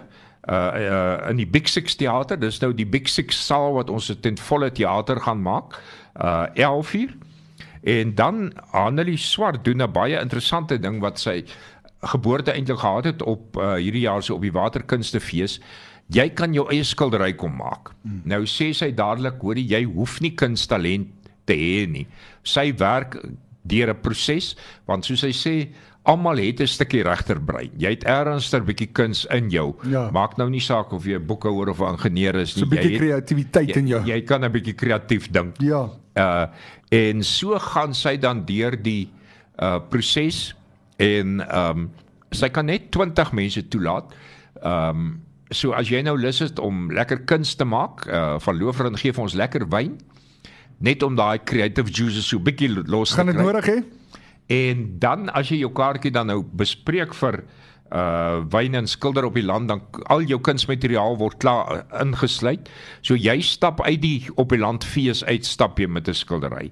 uh 0.49 1.29
in 1.29 1.37
die 1.37 1.47
Big 1.49 1.67
Six 1.67 1.95
teater. 1.95 2.39
Dis 2.39 2.59
nou 2.61 2.73
die 2.73 2.85
Big 2.85 3.09
Six 3.09 3.45
saal 3.45 3.73
wat 3.73 3.89
ons 3.89 4.09
ten 4.21 4.37
volle 4.37 4.71
teater 4.71 5.21
gaan 5.21 5.41
maak. 5.41 5.81
Uh 6.15 6.45
11 6.53 6.93
uur. 6.93 7.17
En 7.83 8.15
dan 8.15 8.53
Annelie 8.71 9.17
Swart 9.17 9.63
doen 9.63 9.81
'n 9.81 9.91
baie 9.91 10.19
interessante 10.19 10.79
ding 10.79 10.99
wat 11.01 11.19
sy 11.19 11.43
geboorte 12.01 12.51
eintlik 12.51 12.79
gehad 12.79 13.03
het 13.05 13.21
op 13.21 13.57
uh, 13.57 13.73
hierdie 13.75 14.01
jaar 14.01 14.23
se 14.23 14.33
op 14.33 14.41
die 14.41 14.51
Waterkunstefees. 14.51 15.59
Jy 16.07 16.29
kan 16.29 16.53
jou 16.53 16.67
eie 16.69 16.83
skildery 16.83 17.33
kom 17.33 17.55
maak. 17.55 17.91
Hmm. 18.03 18.21
Nou 18.25 18.43
sê 18.45 18.73
sy 18.73 18.91
dadelik, 18.93 19.39
hoorie, 19.41 19.65
jy 19.67 19.83
hoef 19.83 20.19
nie 20.21 20.33
kunsttalent 20.35 21.07
te 21.45 21.53
hê 21.53 21.87
nie. 21.89 22.07
Sy 22.43 22.73
werk 22.77 23.17
deur 23.63 23.89
'n 23.93 24.01
proses 24.01 24.55
want 24.87 25.05
soos 25.05 25.19
sy 25.19 25.31
sê, 25.31 25.69
almal 26.03 26.37
het 26.37 26.59
'n 26.61 26.67
stukkie 26.67 27.03
regterbrein. 27.03 27.69
Jy 27.77 27.89
het 27.89 28.03
ergens 28.03 28.53
'n 28.53 28.65
bietjie 28.65 28.91
kuns 28.91 29.25
in 29.25 29.49
jou. 29.49 29.75
Ja. 29.87 30.09
Maak 30.11 30.37
nou 30.37 30.49
nie 30.49 30.59
saak 30.59 30.91
of 30.93 31.05
jy 31.05 31.15
'n 31.15 31.25
boekhouer 31.25 31.69
of 31.69 31.79
'n 31.79 31.93
ingenieur 31.93 32.35
is 32.35 32.55
nie. 32.55 32.63
So 32.63 32.65
'n 32.65 32.69
bietjie 32.69 32.91
Jy 32.91 32.97
het- 32.97 33.01
kreatiwiteit 33.01 33.75
in 33.77 33.87
jou. 33.87 34.01
Jy, 34.05 34.13
jy 34.13 34.21
kan 34.21 34.43
'n 34.43 34.51
bietjie 34.51 34.73
kreatief 34.75 35.29
dink. 35.31 35.55
Ja. 35.61 35.89
Uh 36.19 36.47
en 36.91 37.23
so 37.23 37.55
gaan 37.55 37.93
sy 37.95 38.17
dan 38.19 38.43
deur 38.43 38.75
die 38.75 39.07
uh 39.63 39.79
proses 39.89 40.51
en 40.99 41.39
ehm 41.39 41.85
um, 41.85 41.89
sy 42.31 42.47
kan 42.51 42.65
net 42.67 42.89
20 42.91 43.31
mense 43.35 43.67
toelaat. 43.67 44.11
Ehm 44.61 44.89
um, 44.89 45.11
so 45.51 45.71
as 45.75 45.89
jy 45.91 46.01
nou 46.03 46.17
lus 46.19 46.39
het 46.39 46.59
om 46.59 46.91
lekker 46.91 47.25
kuns 47.27 47.55
te 47.55 47.65
maak, 47.67 48.05
uh 48.07 48.39
van 48.39 48.59
Loofren 48.59 48.97
gee 48.97 49.13
vir 49.15 49.23
ons 49.23 49.35
lekker 49.35 49.67
wyn 49.71 49.97
net 50.81 51.03
om 51.03 51.15
daai 51.15 51.39
creative 51.45 51.91
juices 51.91 52.27
so 52.27 52.39
bietjie 52.39 52.69
los 52.73 53.13
Gaan 53.13 53.27
te 53.27 53.31
dit 53.31 53.41
kry. 53.41 53.45
nodig 53.45 53.65
hê? 53.69 53.81
En 54.51 54.85
dan 54.99 55.29
as 55.29 55.51
jy 55.51 55.61
jou 55.61 55.71
kaartjie 55.71 56.11
dan 56.11 56.27
nou 56.27 56.41
bespreek 56.43 57.13
vir 57.13 57.43
uh 57.43 57.59
wyn 58.49 58.75
en 58.75 58.87
skilder 58.87 59.25
op 59.27 59.35
die 59.35 59.43
land 59.43 59.67
dan 59.67 59.81
al 60.03 60.23
jou 60.23 60.39
kunsmateriaal 60.39 61.17
word 61.19 61.37
klaar 61.43 61.71
uh, 61.75 62.01
ingesluit. 62.01 62.69
So 63.01 63.15
jy 63.19 63.41
stap 63.41 63.81
uit 63.81 64.01
die 64.01 64.29
op 64.35 64.49
die 64.49 64.61
land 64.61 64.85
fees 64.87 65.23
uit 65.27 65.45
stap 65.45 65.79
jy 65.79 65.87
met 65.87 66.07
'n 66.07 66.13
skildery. 66.13 66.71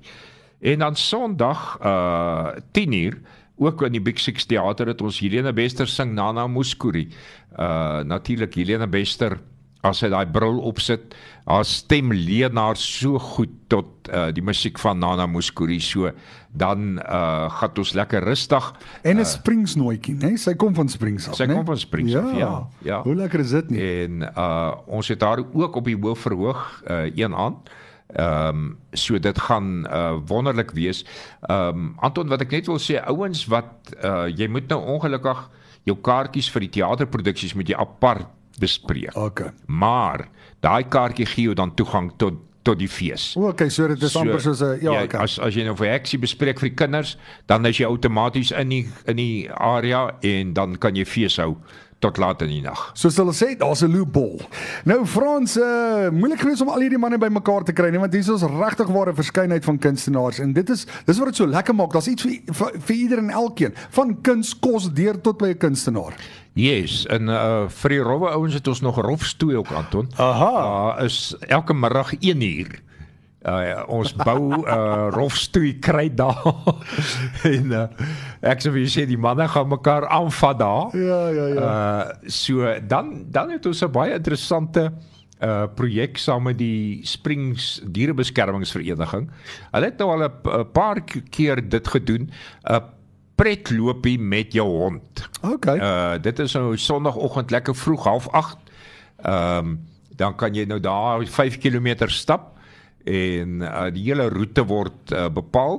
En 0.61 0.79
dan 0.79 0.95
Sondag 0.95 1.77
uh 1.83 2.55
10uur 2.71 3.19
ook 3.57 3.81
in 3.81 3.91
die 3.91 4.01
Big 4.01 4.19
Six 4.19 4.45
teater 4.45 4.87
het 4.87 5.01
ons 5.01 5.19
Helena 5.19 5.53
Bester 5.53 5.87
sing 5.87 6.13
Nana 6.13 6.47
Muskuri. 6.47 7.09
Uh 7.51 7.99
natuurlik 8.03 8.55
Helena 8.55 8.87
Bester 8.87 9.39
as 9.87 10.01
sy 10.01 10.09
daai 10.11 10.27
bril 10.27 10.59
opsit, 10.67 11.13
haar 11.47 11.65
stem 11.65 12.11
leen 12.11 12.59
haar 12.59 12.77
so 12.79 13.19
goed 13.19 13.53
tot 13.71 14.09
uh 14.09 14.27
die 14.35 14.43
musiek 14.43 14.79
van 14.81 14.99
Nana 14.99 15.27
Muskuri 15.29 15.79
so 15.81 16.11
dan 16.51 16.99
uh 16.99 17.47
gaan 17.59 17.77
ons 17.77 17.93
lekker 17.95 18.25
rustig 18.25 18.71
En 19.03 19.19
'n 19.19 19.25
Springs 19.25 19.75
nooitjie, 19.75 20.15
né? 20.15 20.35
Sy 20.37 20.53
kom 20.53 20.75
van 20.75 20.89
Springs 20.89 21.29
af, 21.29 21.35
Sy 21.35 21.45
né? 21.45 21.53
kom 21.53 21.65
van 21.65 21.77
Springs 21.77 22.15
af, 22.15 22.33
ja, 22.35 22.67
ja. 22.83 23.01
Hoe 23.03 23.15
lekker 23.15 23.39
is 23.39 23.51
dit 23.51 23.69
nie? 23.69 23.79
En 23.81 24.21
uh 24.35 24.73
ons 24.87 25.07
het 25.07 25.19
daar 25.19 25.39
ook 25.39 25.75
op 25.75 25.85
die 25.85 25.97
hoof 25.97 26.19
verhoog 26.19 26.83
uh 26.89 27.05
een 27.15 27.35
aand. 27.35 27.69
Ehm 28.09 28.47
um, 28.47 28.77
so 28.93 29.19
dit 29.19 29.39
gaan 29.39 29.85
uh 29.85 30.17
wonderlik 30.25 30.71
wees. 30.71 31.05
Ehm 31.41 31.77
um, 31.77 31.93
Anton 31.99 32.27
wat 32.27 32.41
ek 32.41 32.51
net 32.51 32.65
wil 32.65 32.79
sê 32.79 32.99
ouens 33.05 33.45
wat 33.45 33.93
uh 34.03 34.27
jy 34.27 34.47
moet 34.47 34.67
nou 34.67 34.81
ongelukkig 34.97 35.49
jou 35.83 35.97
kaartjies 35.97 36.49
vir 36.51 36.59
die 36.59 36.69
teaterproduksies 36.69 37.53
moet 37.53 37.69
jy 37.69 37.77
apart 37.77 38.27
bespreek. 38.59 39.15
Okay. 39.15 39.51
Maar 39.65 40.27
daai 40.59 40.83
kaartjie 40.83 41.25
gee 41.25 41.49
jou 41.49 41.57
dan 41.57 41.73
toegang 41.75 42.11
tot 42.17 42.45
tot 42.67 42.79
die 42.79 42.89
fees. 42.91 43.31
O, 43.39 43.47
okay, 43.49 43.69
so 43.71 43.87
dit 43.87 44.01
is 44.03 44.15
amper 44.19 44.41
soos 44.43 44.61
'n 44.61 44.79
ja, 44.83 44.99
jy, 44.99 45.03
okay. 45.07 45.21
as 45.23 45.39
as 45.39 45.55
jy 45.55 45.63
nou 45.65 45.75
vir 45.79 45.93
heksie 45.93 46.19
bespreek 46.19 46.59
vir 46.59 46.69
die 46.69 46.75
kinders, 46.75 47.17
dan 47.47 47.65
is 47.65 47.79
jy 47.79 47.87
outomaties 47.87 48.51
in 48.51 48.69
die 48.69 48.85
in 49.07 49.15
die 49.15 49.49
area 49.49 50.09
en 50.21 50.53
dan 50.53 50.75
kan 50.77 50.95
jy 50.95 51.05
fees 51.05 51.37
hou 51.37 51.55
tot 51.99 52.17
laat 52.17 52.41
in 52.45 52.51
die 52.51 52.61
nag. 52.63 52.79
Soos 52.95 53.17
hulle 53.19 53.33
sê, 53.35 53.55
daar's 53.59 53.83
'n 53.83 53.91
loophole. 53.91 54.47
Nou 54.85 55.05
Frans, 55.05 55.57
uh 55.57 56.09
moeilik 56.09 56.39
geweest 56.39 56.61
om 56.61 56.69
al 56.69 56.79
hierdie 56.79 56.97
manne 56.97 57.17
bymekaar 57.17 57.63
te 57.63 57.73
kry, 57.73 57.89
nee, 57.89 57.99
want 57.99 58.13
hier 58.13 58.21
is 58.21 58.29
ons 58.29 58.43
regtig 58.43 58.87
ware 58.87 59.13
verskeidenheid 59.13 59.65
van 59.65 59.77
kunstenaars 59.77 60.39
en 60.39 60.53
dit 60.53 60.69
is 60.69 60.85
dis 61.05 61.17
wat 61.17 61.27
dit 61.27 61.35
so 61.35 61.47
lekker 61.47 61.75
maak. 61.75 61.91
Daar's 61.91 62.07
iets 62.07 62.23
vir 62.23 62.39
vir, 62.53 62.71
vir 62.79 62.95
ieder 62.95 63.17
en 63.17 63.29
elkeen, 63.29 63.73
van 63.89 64.21
kuns, 64.21 64.59
kos 64.59 64.93
deur 64.93 65.21
tot 65.21 65.37
by 65.37 65.49
'n 65.49 65.57
kunstenaar. 65.57 66.13
Yes, 66.59 67.05
en 67.07 67.29
uh 67.31 67.67
vir 67.81 67.95
die 67.95 68.03
rowwe 68.03 68.33
ouens 68.35 68.57
het 68.57 68.67
ons 68.67 68.81
nog 68.83 68.99
rofstoei 69.03 69.55
ook 69.59 69.71
Anton. 69.75 70.09
Aha. 70.19 70.53
Uh, 70.99 71.05
is 71.05 71.35
elke 71.47 71.73
middag 71.73 72.13
1 72.19 72.41
uur. 72.43 72.79
Uh, 73.47 73.83
ons 73.87 74.11
bou 74.19 74.57
uh 74.57 75.07
rofstoei 75.17 75.77
kry 75.79 76.09
daar. 76.11 76.41
en 77.53 77.71
uh, 77.71 77.85
ek 78.43 78.65
sê 78.65 78.73
vir 78.73 78.83
jy 78.83 78.89
sê 78.91 79.05
die 79.07 79.19
manne 79.19 79.47
gaan 79.47 79.71
mekaar 79.71 80.09
aanvat 80.11 80.59
daar. 80.59 80.97
Ja, 80.97 81.21
ja, 81.31 81.47
ja. 81.53 81.69
Uh 81.69 82.27
so 82.27 82.75
dan 82.83 83.29
dan 83.31 83.55
het 83.55 83.65
ons 83.69 83.85
'n 83.85 83.91
baie 83.95 84.19
interessante 84.19 84.89
uh 85.39 85.65
projek 85.75 86.19
saam 86.19 86.43
met 86.51 86.59
die 86.59 86.99
Springs 87.07 87.79
Dierebeskermingsvereniging. 87.87 89.29
Hulle 89.71 89.85
het 89.85 89.99
nou 89.99 90.11
al 90.11 90.27
'n 90.27 90.71
paar 90.73 90.99
keer 91.31 91.63
dit 91.69 91.87
gedoen. 91.87 92.27
'n 92.67 92.98
Pretlopie 93.39 94.17
met 94.19 94.53
jou 94.53 94.67
hond. 94.67 95.23
Okay. 95.41 95.77
Uh 95.79 96.17
dit 96.21 96.39
is 96.43 96.55
nou 96.57 96.77
Sondagoggend 96.77 97.51
lekker 97.55 97.75
vroeg, 97.75 98.07
08:30. 98.07 98.57
Ehm 99.23 99.57
um, 99.57 99.79
dan 100.19 100.35
kan 100.35 100.51
jy 100.51 100.65
nou 100.67 100.81
daar 100.83 101.23
5 101.23 101.57
km 101.63 102.09
stap 102.11 102.57
en 103.07 103.61
uh, 103.63 103.85
die 103.87 104.03
hele 104.03 104.25
roete 104.29 104.65
word 104.67 105.13
uh, 105.15 105.29
bepaal 105.31 105.77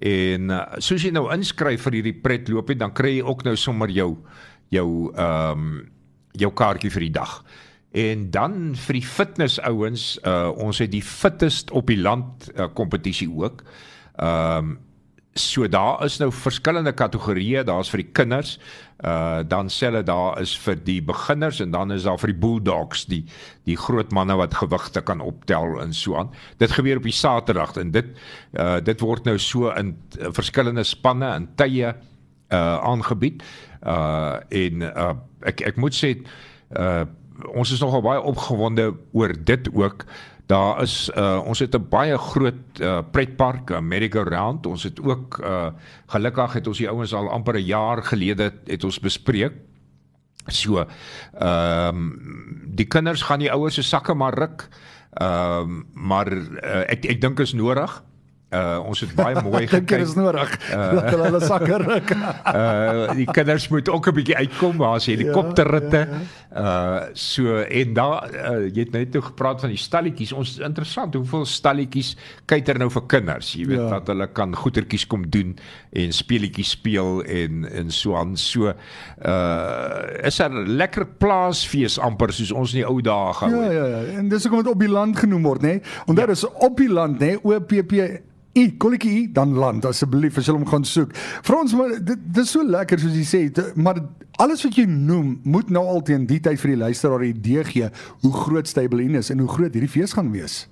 en 0.00 0.48
uh, 0.48 0.62
soos 0.80 1.04
jy 1.04 1.10
nou 1.12 1.26
inskryf 1.34 1.84
vir 1.84 1.98
hierdie 1.98 2.14
pretloopie 2.24 2.78
dan 2.80 2.94
kry 2.96 3.18
jy 3.18 3.26
ook 3.28 3.44
nou 3.44 3.52
sommer 3.56 3.92
jou 3.92 4.14
jou 4.72 4.88
ehm 5.12 5.66
um, 5.66 5.82
jou 6.32 6.48
kaartjie 6.56 6.90
vir 6.90 7.04
die 7.04 7.12
dag. 7.12 7.32
En 7.92 8.30
dan 8.32 8.54
vir 8.86 8.96
die 8.96 9.04
fitness 9.04 9.58
ouens, 9.68 10.14
uh, 10.24 10.48
ons 10.56 10.78
het 10.80 10.88
die 10.94 11.04
fittest 11.04 11.70
op 11.76 11.90
die 11.92 12.00
land 12.00 12.48
uh, 12.54 12.70
kompetisie 12.72 13.28
ook. 13.28 13.60
Ehm 14.16 14.72
um, 14.72 14.78
so 15.34 15.68
daar 15.68 16.04
is 16.04 16.18
nou 16.20 16.28
verskillende 16.32 16.92
kategorieë, 16.92 17.64
daar's 17.64 17.90
vir 17.92 18.02
die 18.02 18.12
kinders, 18.12 18.56
uh 19.02 19.40
dan 19.48 19.70
sê 19.72 19.88
hulle 19.88 20.02
daar 20.06 20.36
is 20.42 20.52
vir 20.62 20.76
die 20.84 21.00
beginners 21.02 21.60
en 21.64 21.72
dan 21.72 21.90
is 21.90 22.04
daar 22.06 22.20
vir 22.20 22.30
die 22.30 22.40
bulldogs, 22.44 23.06
die 23.10 23.24
die 23.66 23.76
groot 23.76 24.12
manne 24.12 24.36
wat 24.38 24.54
gewigte 24.54 25.02
kan 25.02 25.20
optel 25.24 25.80
en 25.82 25.94
so 25.96 26.18
aan. 26.20 26.30
Dit 26.60 26.74
gebeur 26.76 27.00
op 27.00 27.08
die 27.08 27.16
Saterdag 27.16 27.76
en 27.80 27.90
dit 27.90 28.12
uh 28.60 28.78
dit 28.84 29.00
word 29.00 29.24
nou 29.26 29.38
so 29.38 29.72
in 29.72 29.96
uh, 30.20 30.30
verskillende 30.36 30.84
spanne 30.84 31.32
en 31.32 31.48
tye 31.56 31.94
uh 31.94 32.78
aangebied. 32.84 33.42
Uh 33.82 34.38
en 34.50 34.86
uh 34.92 35.10
ek 35.48 35.64
ek 35.72 35.80
moet 35.80 35.96
sê 35.96 36.14
uh 36.76 37.04
ons 37.56 37.72
is 37.72 37.80
nogal 37.80 38.04
baie 38.04 38.20
opgewonde 38.20 38.92
oor 39.16 39.32
dit 39.34 39.68
ook. 39.72 40.04
Daar 40.46 40.82
is 40.82 41.10
uh 41.16 41.40
ons 41.46 41.58
het 41.58 41.74
'n 41.74 41.88
baie 41.88 42.18
groot 42.18 42.80
uh 42.80 43.00
pretpark, 43.10 43.72
America 43.72 44.22
Round. 44.22 44.66
Ons 44.66 44.82
het 44.82 45.00
ook 45.00 45.38
uh 45.38 45.70
gelukkig 46.06 46.52
het 46.52 46.66
ons 46.66 46.78
die 46.78 46.88
ouens 46.88 47.14
al 47.14 47.30
amper 47.30 47.54
'n 47.54 47.64
jaar 47.64 48.02
gelede 48.02 48.52
het 48.66 48.84
ons 48.84 49.00
bespreek. 49.00 49.52
So 50.46 50.86
ehm 51.38 51.88
um, 51.88 52.62
die 52.74 52.86
kinders 52.86 53.22
gaan 53.22 53.38
die 53.38 53.52
ouers 53.52 53.74
se 53.74 53.82
sakke 53.82 54.14
maar 54.14 54.34
ruk. 54.34 54.68
Ehm 55.12 55.60
um, 55.60 55.86
maar 55.92 56.32
uh, 56.32 56.90
ek 56.90 57.04
ek 57.04 57.20
dink 57.20 57.40
is 57.40 57.52
nodig. 57.52 58.02
Uh 58.52 58.84
ons 58.84 59.00
het 59.00 59.14
baie 59.16 59.40
mooi 59.42 59.64
gekyk. 59.70 59.88
Dit 59.88 60.08
is 60.08 60.14
nodig. 60.14 60.50
Uh, 60.68 60.90
dat 60.98 61.06
hulle 61.14 61.28
hulle 61.30 61.40
sakke 61.40 61.78
ruk. 61.86 62.10
uh 62.12 63.14
die 63.16 63.28
kinders 63.30 63.68
moet 63.72 63.88
ook 63.88 64.08
'n 64.08 64.14
bietjie 64.14 64.36
uitkom, 64.36 64.78
daar's 64.78 65.06
helikopterritte. 65.06 65.96
Ja, 65.96 66.06
ja, 66.06 66.18
ja. 66.18 66.40
Uh 66.52 67.00
so 67.12 67.56
en 67.56 67.94
daar 67.96 68.28
uh, 68.28 68.68
jy 68.68 68.84
het 68.84 68.92
net 68.92 69.12
toe 69.12 69.22
gepraat 69.22 69.60
van 69.60 69.72
die 69.72 69.80
stalletjies. 69.80 70.32
Ons 70.32 70.58
interessant 70.58 71.14
hoeveel 71.14 71.46
stalletjies 71.48 72.16
kyk 72.44 72.68
er 72.68 72.78
nou 72.78 72.90
vir 72.90 73.06
kinders. 73.06 73.54
Jy 73.56 73.66
weet 73.66 73.80
ja. 73.80 73.88
dat 73.88 74.12
hulle 74.12 74.26
kan 74.32 74.54
goetertjies 74.56 75.06
kom 75.06 75.24
doen 75.30 75.56
en 75.92 76.12
speletjies 76.12 76.74
speel 76.76 77.22
en 77.24 77.64
en 77.72 77.90
so 77.90 78.16
aan. 78.16 78.36
So 78.36 78.68
uh 78.68 80.26
is 80.28 80.40
'n 80.40 80.76
lekker 80.76 81.06
plaasfees 81.18 81.98
amper 81.98 82.32
soos 82.32 82.52
ons 82.52 82.74
in 82.74 82.82
die 82.82 82.88
ou 82.88 83.00
dae 83.00 83.32
gehou 83.32 83.62
het. 83.62 83.72
Ja 83.72 83.86
ja 83.86 83.86
ja. 83.86 84.18
En 84.18 84.28
dis 84.28 84.42
hoekom 84.44 84.62
dit 84.62 84.72
op 84.72 84.80
die 84.80 84.92
land 84.92 85.18
genoem 85.18 85.42
word, 85.42 85.62
nê? 85.62 85.80
Want 86.06 86.18
ja. 86.18 86.24
daar 86.24 86.34
is 86.34 86.44
op 86.44 86.76
die 86.76 86.90
land, 86.90 87.20
nê, 87.20 87.36
OPP 87.42 87.92
U 88.52 88.64
kolletjie 88.76 89.30
dan 89.32 89.54
land 89.56 89.86
asseblief 89.88 90.36
as 90.36 90.48
jy 90.48 90.52
hom 90.52 90.66
gaan 90.68 90.84
soek. 90.84 91.14
Vir 91.16 91.56
ons 91.56 91.72
maar 91.78 91.94
dit 92.04 92.26
dis 92.36 92.50
so 92.52 92.64
lekker 92.66 93.00
soos 93.00 93.14
jy 93.16 93.24
sê, 93.24 93.40
maar 93.80 94.02
alles 94.44 94.64
wat 94.66 94.76
jy 94.76 94.84
noem 94.88 95.38
moet 95.44 95.70
nou 95.72 95.84
al 95.88 96.02
teen 96.04 96.26
die 96.28 96.40
tyd 96.40 96.60
vir 96.60 96.74
die 96.74 96.82
luisteraar 96.84 97.24
'n 97.24 97.32
idee 97.32 97.64
gee 97.64 97.88
hoe 98.20 98.32
groot 98.32 98.68
Stabelin 98.68 99.14
is 99.14 99.30
en 99.30 99.38
hoe 99.38 99.48
groot 99.48 99.72
hierdie 99.72 99.88
fees 99.88 100.12
gaan 100.12 100.32
wees. 100.32 100.68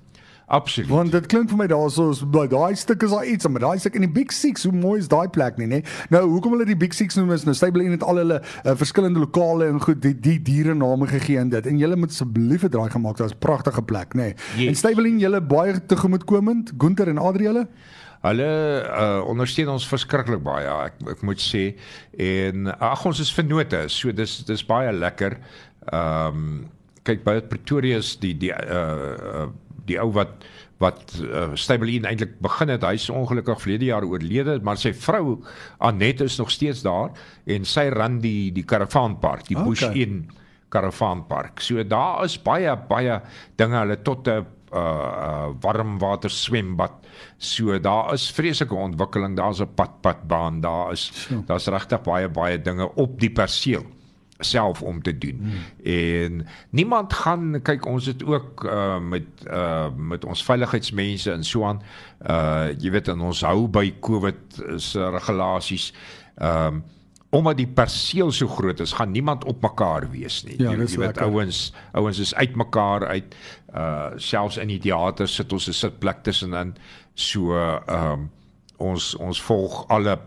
Absoluut. 0.51 0.89
Want 0.89 1.11
dit 1.15 1.25
klink 1.31 1.47
vir 1.47 1.59
my 1.61 1.65
daar 1.71 1.87
so 1.95 2.11
by 2.27 2.43
daai 2.51 2.75
stuk 2.75 3.05
is 3.05 3.13
daar 3.15 3.27
iets, 3.27 3.47
maar 3.47 3.63
daai 3.63 3.79
stuk 3.79 3.95
in 3.95 4.03
die 4.03 4.11
Big 4.11 4.33
6, 4.35 4.65
hoe 4.67 4.73
mooi 4.75 4.97
is 4.99 5.07
daai 5.07 5.29
plek 5.31 5.55
nie, 5.61 5.67
nê? 5.71 5.79
Nou, 6.11 6.25
hoekom 6.33 6.57
hulle 6.57 6.67
die 6.67 6.75
Big 6.75 6.91
6 6.97 7.15
noem 7.21 7.31
is 7.37 7.45
nou 7.47 7.55
Stable 7.55 7.85
Inn 7.87 7.95
het 7.95 8.03
al 8.03 8.19
hulle 8.19 8.41
uh, 8.41 8.73
verskillende 8.75 9.23
lokale 9.23 9.69
en 9.71 9.79
goed 9.79 10.01
die, 10.03 10.11
die 10.11 10.35
diere 10.43 10.75
name 10.75 11.07
gegee 11.07 11.39
en 11.39 11.53
dit. 11.53 11.69
En 11.71 11.79
julle 11.79 11.95
moet 11.95 12.11
asseblief 12.11 12.67
'n 12.67 12.73
draai 12.75 12.89
gemaak, 12.91 13.15
daar's 13.21 13.31
'n 13.31 13.39
pragtige 13.39 13.81
plek, 13.81 14.11
nê? 14.13 14.33
Yes. 14.57 14.67
En 14.67 14.75
Stable 14.81 15.07
Inn 15.07 15.23
julle 15.23 15.41
baie 15.41 15.79
tegemoetkomend, 15.85 16.75
Gunter 16.77 17.07
en 17.07 17.17
Adriele? 17.17 17.67
Hulle 18.21 18.51
uh, 18.83 19.23
ondersteun 19.31 19.71
ons 19.71 19.87
verskriklik 19.87 20.43
baie, 20.43 20.67
ek 20.67 20.99
ek 21.15 21.23
moet 21.23 21.39
sê. 21.39 21.63
En 22.19 22.67
ag 22.75 23.05
ons 23.05 23.23
is 23.23 23.31
vennote, 23.33 23.87
so 23.87 24.11
dis 24.11 24.43
dis 24.45 24.67
baie 24.67 24.91
lekker. 24.91 25.39
Ehm 25.87 26.27
um, 26.27 26.69
kyk 27.03 27.23
by 27.23 27.39
Pretoria 27.41 27.97
is 27.97 28.13
die 28.21 28.35
die 28.37 28.51
uh, 28.51 29.47
uh 29.47 29.49
die 29.85 29.99
ou 30.01 30.11
wat 30.15 30.43
wat 30.81 31.13
uh, 31.21 31.51
Stabelin 31.53 32.07
eintlik 32.09 32.39
begin 32.41 32.71
het, 32.73 32.85
hy's 32.87 33.09
ongelukkig 33.13 33.59
verlede 33.61 33.91
jaar 33.91 34.05
oorlede, 34.07 34.57
maar 34.65 34.79
sy 34.81 34.95
vrou 34.97 35.35
Annette 35.77 36.25
is 36.25 36.39
nog 36.41 36.49
steeds 36.49 36.81
daar 36.81 37.11
en 37.45 37.67
sy 37.69 37.85
ran 37.93 38.17
die 38.23 38.49
die 38.55 38.65
karavaanpark, 38.65 39.45
die 39.51 39.59
okay. 39.59 39.67
Bush 39.67 40.01
Inn 40.01 40.23
karavaanpark. 40.73 41.61
So 41.61 41.83
daar 41.85 42.25
is 42.25 42.39
baie 42.41 42.73
baie 42.89 43.19
dinge 43.61 43.77
hulle 43.77 43.99
tot 44.01 44.27
'n 44.27 44.41
uh, 44.41 44.43
uh 44.73 45.53
warm 45.61 45.99
water 45.99 46.31
swembad. 46.31 46.97
So 47.37 47.77
daar 47.77 48.13
is 48.13 48.31
vreeslike 48.31 48.75
ontwikkeling, 48.75 49.37
daar's 49.37 49.61
'n 49.61 49.75
padpadbaan, 49.75 50.61
daar 50.61 50.91
is 50.91 51.11
sure. 51.13 51.43
daar's 51.45 51.67
regtig 51.67 52.01
baie 52.01 52.29
baie 52.29 52.57
dinge 52.57 52.89
op 52.95 53.19
die 53.19 53.31
perseel 53.31 53.85
self 54.43 54.81
om 54.81 55.01
te 55.01 55.17
doen. 55.17 55.39
Hmm. 55.41 55.85
En 55.93 56.47
niemand 56.69 57.13
gaan 57.13 57.59
kyk 57.61 57.85
ons 57.85 58.05
het 58.05 58.23
ook 58.25 58.63
uh 58.63 58.99
met 58.99 59.27
uh 59.47 59.87
met 59.95 60.25
ons 60.25 60.43
veiligheidsmense 60.43 61.31
en 61.31 61.43
so 61.43 61.65
aan 61.65 61.81
uh 62.27 62.69
jy 62.77 62.91
weet 62.91 63.07
en 63.07 63.21
ons 63.21 63.41
hou 63.41 63.67
by 63.67 63.93
COVID 63.99 64.63
se 64.77 65.09
regulasies. 65.09 65.93
Ehm 66.37 66.75
um, 66.75 66.83
omdat 67.31 67.61
die 67.61 67.67
perseel 67.67 68.31
so 68.35 68.47
groot 68.47 68.79
is, 68.83 68.91
gaan 68.91 69.11
niemand 69.11 69.45
op 69.47 69.61
mekaar 69.63 70.09
wees 70.11 70.41
nie. 70.43 70.57
Ja, 70.59 70.73
jy, 70.75 70.83
jy 70.83 70.97
weet 70.99 71.19
ouens 71.23 71.61
ouens 71.95 72.19
is 72.19 72.35
uitmekaar 72.35 73.05
uit 73.07 73.35
uh 73.75 74.11
selfs 74.19 74.59
in 74.59 74.67
die 74.67 74.81
teater 74.83 75.29
sit 75.31 75.53
ons 75.55 75.69
'n 75.71 75.73
sitplek 75.73 76.23
tussenin. 76.27 76.75
So 77.13 77.55
ehm 77.55 78.11
um, 78.11 78.29
ons 78.77 79.15
ons 79.15 79.41
volg 79.41 79.87
alle 79.87 80.17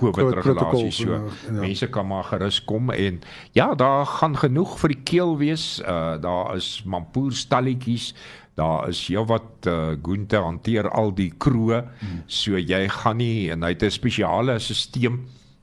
COVID 0.00 0.34
regulasies 0.40 1.00
so. 1.02 1.12
Ja, 1.12 1.22
ja. 1.46 1.60
Mense 1.60 1.88
kan 1.92 2.08
maar 2.10 2.24
gerus 2.30 2.60
kom 2.64 2.90
en 2.90 3.20
ja, 3.56 3.74
daar 3.74 4.06
gaan 4.06 4.36
genoeg 4.40 4.78
vir 4.82 4.94
die 4.94 5.02
keel 5.12 5.36
wees. 5.40 5.80
Uh 5.84 6.16
daar 6.20 6.56
is 6.56 6.82
mampoer 6.84 7.32
stalletjies. 7.32 8.14
Daar 8.58 8.88
is 8.88 9.06
heel 9.08 9.26
wat 9.26 9.68
uh 9.68 9.96
Gunther 10.02 10.42
hanteer 10.42 10.90
al 10.90 11.14
die 11.14 11.32
kroe. 11.38 11.84
Hmm. 12.00 12.22
So 12.26 12.58
jy 12.58 12.88
gaan 12.88 13.20
nie 13.20 13.50
en 13.50 13.62
hy 13.62 13.74
het 13.76 13.84
'n 13.84 13.90
spesiale 13.90 14.58
stelsel. 14.58 15.20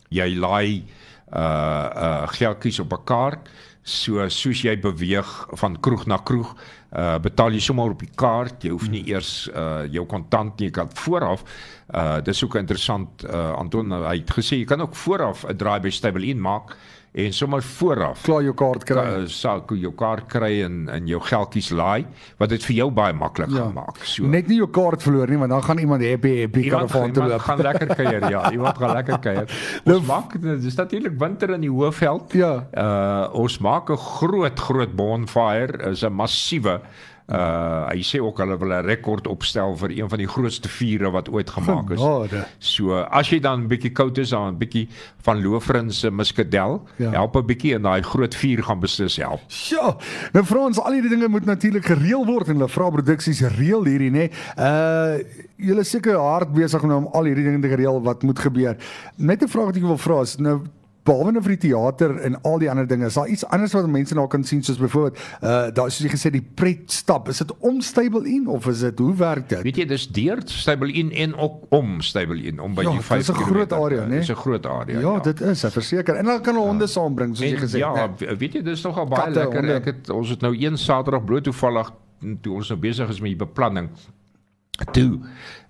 Jy 0.09 0.29
laai 0.39 0.85
uh 1.33 1.89
uh 1.95 2.27
geldjies 2.27 2.79
op 2.79 2.93
'n 2.93 3.03
kaart. 3.03 3.49
So 3.87 4.25
soos 4.29 4.65
jy 4.65 4.73
beweeg 4.83 5.29
van 5.61 5.77
kroeg 5.79 6.05
na 6.11 6.17
kroeg, 6.19 6.49
uh 6.91 7.15
betaal 7.23 7.55
jy 7.55 7.61
sommer 7.63 7.93
op 7.95 8.01
die 8.03 8.11
kaart. 8.19 8.65
Jy 8.67 8.73
hoef 8.75 8.89
nie 8.91 9.05
hmm. 9.05 9.13
eers 9.13 9.31
uh 9.53 9.85
jou 9.91 10.05
kontant 10.05 10.59
nie, 10.59 10.67
jy 10.67 10.75
kan 10.75 10.91
vooraf 10.91 11.45
Uh 11.87 12.19
dis 12.19 12.43
ook 12.43 12.57
interessant 12.59 13.23
uh 13.23 13.53
Anton 13.55 13.93
hy 13.95 14.17
het 14.19 14.31
gesê 14.35 14.57
jy 14.59 14.65
kan 14.67 14.81
ook 14.83 14.95
vooraf 14.95 15.45
'n 15.47 15.55
draai 15.55 15.79
by 15.79 15.89
Stable 15.89 16.27
in 16.27 16.41
maak 16.41 16.75
en 17.17 17.33
sommer 17.33 17.63
vooraf 17.63 18.21
klaar 18.27 18.43
jou 18.45 18.53
kaart 18.57 18.83
kry. 18.87 19.05
Jy 19.25 19.79
jou 19.81 19.91
kaart 19.97 20.27
kry 20.29 20.51
en 20.65 20.85
en 20.93 21.09
jou 21.09 21.19
geldjies 21.23 21.71
laai 21.73 22.05
wat 22.37 22.51
dit 22.53 22.67
vir 22.69 22.75
jou 22.81 22.89
baie 22.93 23.15
maklik 23.17 23.51
ja. 23.55 23.65
gemaak. 23.69 24.03
So 24.05 24.29
net 24.29 24.49
nie 24.51 24.59
jou 24.61 24.69
kaart 24.73 25.03
verloor 25.05 25.31
nie 25.31 25.39
want 25.41 25.53
dan 25.55 25.65
gaan 25.65 25.81
iemand 25.81 26.05
happy 26.05 26.35
happy 26.43 26.67
karavaan 26.69 27.15
toe 27.15 27.25
loop. 27.31 27.45
gaan 27.47 27.63
lekker 27.65 27.95
kuier 27.95 28.29
ja. 28.29 28.43
Iemand 28.55 28.77
gaan 28.77 28.95
lekker 28.99 29.19
kuier. 29.23 29.57
Ons 29.85 30.05
maak 30.07 30.37
dis 30.43 30.77
natuurlik 30.77 31.17
winter 31.19 31.55
in 31.57 31.65
die 31.65 31.73
Hoëveld. 31.73 32.37
Ja. 32.37 32.53
Uh 32.71 33.43
ons 33.43 33.57
maak 33.63 33.89
'n 33.89 33.97
groot 33.97 34.59
groot 34.59 34.95
bonfire, 34.95 35.89
is 35.91 36.03
'n 36.03 36.13
massiewe 36.13 36.81
Uh 37.27 37.87
hy 37.91 38.03
sê 38.07 38.21
ook 38.23 38.37
hulle 38.39 38.55
wil 38.57 38.71
'n 38.71 38.85
rekord 38.85 39.27
opstel 39.27 39.75
vir 39.75 39.91
een 39.91 40.09
van 40.09 40.17
die 40.17 40.27
grootste 40.27 40.69
vure 40.69 41.11
wat 41.11 41.29
ooit 41.29 41.49
gemaak 41.49 41.89
is. 41.91 41.99
Genade. 41.99 42.45
So 42.59 42.95
as 42.95 43.29
jy 43.29 43.39
dan 43.39 43.63
'n 43.63 43.67
bietjie 43.67 43.91
koud 43.91 44.17
is, 44.17 44.29
dan 44.29 44.53
'n 44.53 44.57
bietjie 44.57 44.87
van 45.21 45.41
Lofrens 45.41 45.99
se 45.99 46.11
muskadel, 46.11 46.87
ja. 46.95 47.11
help 47.11 47.35
'n 47.35 47.45
bietjie 47.45 47.73
en 47.75 47.81
daai 47.81 48.01
groot 48.01 48.35
vuur 48.35 48.63
gaan 48.63 48.79
beslis 48.79 49.17
help. 49.17 49.41
Sjoe. 49.47 49.95
Nou 50.31 50.45
Frans, 50.45 50.79
al 50.79 50.93
hierdie 50.93 51.09
dinge 51.09 51.27
moet 51.27 51.45
natuurlik 51.45 51.85
gereël 51.85 52.25
word 52.25 52.47
en 52.47 52.53
hulle 52.53 52.69
vra 52.69 52.89
produksies 52.89 53.41
reël 53.41 53.83
hierdie 53.83 54.11
nê. 54.11 54.31
Uh 54.57 55.19
julle 55.57 55.83
seker 55.83 56.15
hard 56.15 56.53
besig 56.53 56.83
om 56.83 57.07
al 57.11 57.23
hierdie 57.23 57.43
dinge 57.43 57.59
te 57.59 57.75
reël 57.75 58.01
wat 58.01 58.23
moet 58.23 58.39
gebeur. 58.39 58.77
Net 59.17 59.43
'n 59.43 59.47
vraag 59.47 59.65
wat 59.65 59.75
ek 59.75 59.83
wil 59.83 59.97
vra 59.97 60.21
is 60.21 60.37
nou 60.37 60.61
behalwe 61.07 61.31
nou 61.37 61.41
vir 61.45 61.53
die 61.55 61.69
teater 61.69 62.11
en 62.27 62.35
al 62.43 62.59
die 62.59 62.67
ander 62.71 62.87
dinge, 62.89 63.07
is 63.07 63.15
daar 63.15 63.29
iets 63.31 63.45
anders 63.55 63.73
wat 63.77 63.87
mense 63.89 64.15
nou 64.17 64.25
kan 64.31 64.43
sien 64.43 64.59
soos 64.67 64.77
byvoorbeeld 64.81 65.17
uh 65.41 65.69
daar 65.77 65.91
soos 65.91 66.03
jy 66.05 66.11
gesê 66.11 66.31
die 66.33 66.43
pret 66.43 66.91
stap. 66.91 67.29
Is 67.31 67.39
dit 67.43 67.53
om 67.63 67.79
Stable 67.81 68.25
In 68.27 68.47
of 68.51 68.67
is 68.67 68.79
dit 68.83 68.99
hoe 68.99 69.13
werk 69.15 69.47
dit? 69.49 69.61
Weet 69.63 69.79
jy, 69.81 69.85
dis 69.89 70.07
deur 70.11 70.41
Stable 70.45 70.91
In 70.93 71.11
en 71.11 71.35
ook 71.35 71.71
om 71.79 72.01
Stable 72.01 72.41
In 72.51 72.59
om 72.59 72.75
by 72.75 72.83
Ja, 72.83 72.89
die 72.89 72.97
dit 73.01 73.05
5 73.07 73.19
is 73.19 73.29
'n 73.31 73.33
groot 73.47 73.73
area, 73.73 74.03
né? 74.05 74.19
Dis 74.19 74.29
'n 74.29 74.35
groot 74.35 74.65
area. 74.65 74.99
Ja, 74.99 75.19
dit 75.19 75.41
is, 75.41 75.63
ek 75.63 75.71
verseker. 75.71 76.15
En 76.15 76.25
dan 76.25 76.41
kan 76.41 76.55
hulle 76.55 76.67
honde 76.67 76.87
saambring 76.87 77.35
soos 77.37 77.47
jy 77.49 77.55
En 77.55 77.61
gesê 77.67 77.77
ja, 77.79 77.93
het. 77.95 78.19
we- 78.19 78.35
weet 78.37 78.53
jy 78.53 78.61
dis 78.63 78.83
nogal 78.83 79.05
baie 79.07 79.23
Katte, 79.23 79.39
lekker. 79.39 79.57
honde. 79.59 79.73
Ek 79.73 79.85
het 79.85 80.09
ons 80.09 80.29
het 80.29 80.41
nou 80.41 80.53
een 80.55 80.77
Saterdag 80.77 81.23
bloot 81.25 81.43
toevallig 81.43 81.91
toe 82.41 82.53
ons 82.55 82.69
nou 82.69 82.79
besig 82.79 83.09
is 83.09 83.19
met 83.21 83.29
die 83.37 83.45
beplanning. 83.45 83.89
Toe 84.91 85.19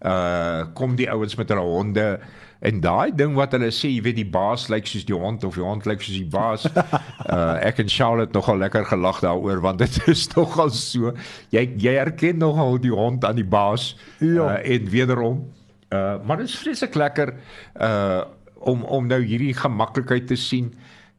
uh 0.05 0.65
kom 0.73 0.95
die 0.95 1.07
ouens 1.11 1.35
met 1.35 1.49
hulle 1.49 1.61
honde 1.61 2.19
en 2.61 2.79
daai 2.81 3.11
ding 3.15 3.35
wat 3.37 3.51
hulle 3.53 3.69
sê, 3.71 3.89
jy 3.93 4.01
weet 4.05 4.15
die 4.17 4.29
baas 4.33 4.67
lyk 4.73 4.87
soos 4.89 5.05
die 5.05 5.15
hond 5.17 5.43
of 5.45 5.55
die 5.59 5.63
hond 5.65 5.85
lyk 5.85 6.01
soos 6.01 6.17
die 6.17 6.29
baas. 6.33 6.65
uh 7.33 7.57
ek 7.67 7.79
en 7.83 7.89
Charlotte 7.91 8.33
nogal 8.33 8.57
lekker 8.63 8.85
gelag 8.89 9.19
daaroor 9.21 9.61
want 9.61 9.79
dit 9.83 9.99
is 10.07 10.27
nogal 10.35 10.69
so. 10.73 11.13
Jy 11.53 11.67
jy 11.77 11.93
herken 11.99 12.39
nogal 12.41 12.79
die 12.81 12.93
hond 12.93 13.25
aan 13.25 13.37
die 13.37 13.45
baas. 13.47 13.91
Ja. 14.19 14.57
Uh, 14.57 14.75
en 14.75 14.89
wederom 14.89 15.45
uh 15.93 16.17
maar 16.25 16.41
dit 16.41 16.49
is 16.49 16.57
vreeslik 16.59 16.95
lekker 16.95 17.35
uh 17.79 18.23
om 18.67 18.81
om 18.83 19.05
nou 19.07 19.21
hierdie 19.21 19.53
gemaklikheid 19.53 20.25
te 20.27 20.35
sien. 20.35 20.71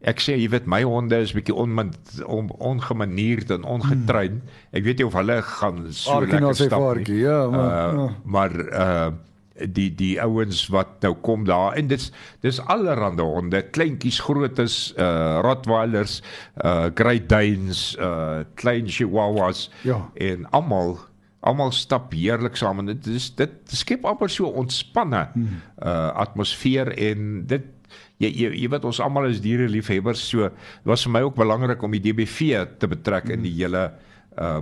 Ek 0.02 0.20
sê 0.22 0.34
jy 0.38 0.48
weet 0.50 0.66
my 0.70 0.82
honde 0.86 1.16
is 1.22 1.32
bietjie 1.34 1.54
onman 1.54 1.92
on, 2.26 2.50
ongemanierd 2.62 3.50
en 3.54 3.64
ongetrein. 3.66 4.40
Hmm. 4.42 4.58
Ek 4.78 4.84
weet 4.86 4.98
nie 5.00 5.06
of 5.06 5.14
hulle 5.18 5.38
gaan 5.42 5.80
so 5.94 6.18
Aarkie 6.18 6.38
na 6.42 6.50
lekker 6.50 6.66
stap 6.66 6.78
nie. 6.82 6.88
varkie, 6.90 7.16
ja, 7.22 7.38
maar- 7.50 7.70
uh, 7.70 7.96
ja. 8.02 8.06
maar 8.24 8.58
uh 8.68 9.08
die 9.66 9.88
die 9.94 10.14
ouens 10.22 10.66
wat 10.72 10.98
nou 11.04 11.14
kom 11.24 11.44
daar 11.48 11.76
en 11.78 11.90
dit's 11.90 12.10
dis 12.44 12.60
allerhande 12.70 13.24
honde, 13.26 13.62
kleintjies, 13.74 14.20
grootes, 14.24 14.78
uh 14.98 15.40
Rottweilers, 15.44 16.20
uh 16.64 16.88
Great 16.94 17.28
Danes, 17.30 17.92
uh 18.00 18.44
klein 18.60 18.88
Chihuahuas 18.88 19.68
Ja. 19.82 20.00
en 20.14 20.46
almal 20.50 20.98
almal 21.40 21.72
stap 21.72 22.12
heerlik 22.12 22.56
saam 22.58 22.82
en 22.82 22.90
dit 22.90 23.06
is 23.14 23.30
dit 23.38 23.52
skep 23.66 24.06
amper 24.06 24.30
so 24.30 24.50
ontspanne 24.50 25.28
hmm. 25.34 25.60
uh 25.82 26.10
atmosfeer 26.24 26.92
en 26.96 27.44
dit 27.46 27.64
jy 28.18 28.28
jy, 28.28 28.50
jy 28.64 28.68
weet 28.68 28.84
ons 28.84 29.00
almal 29.00 29.30
is 29.30 29.40
diere 29.40 29.68
liefhebbers 29.70 30.24
so 30.32 30.50
was 30.84 31.06
vir 31.06 31.14
my 31.14 31.22
ook 31.26 31.38
belangrik 31.38 31.82
om 31.82 31.94
die 31.94 32.02
DBV 32.10 32.66
te 32.78 32.90
betrek 32.90 33.30
hmm. 33.30 33.38
in 33.38 33.46
die 33.46 33.56
hele 33.62 33.88
uh 33.88 34.07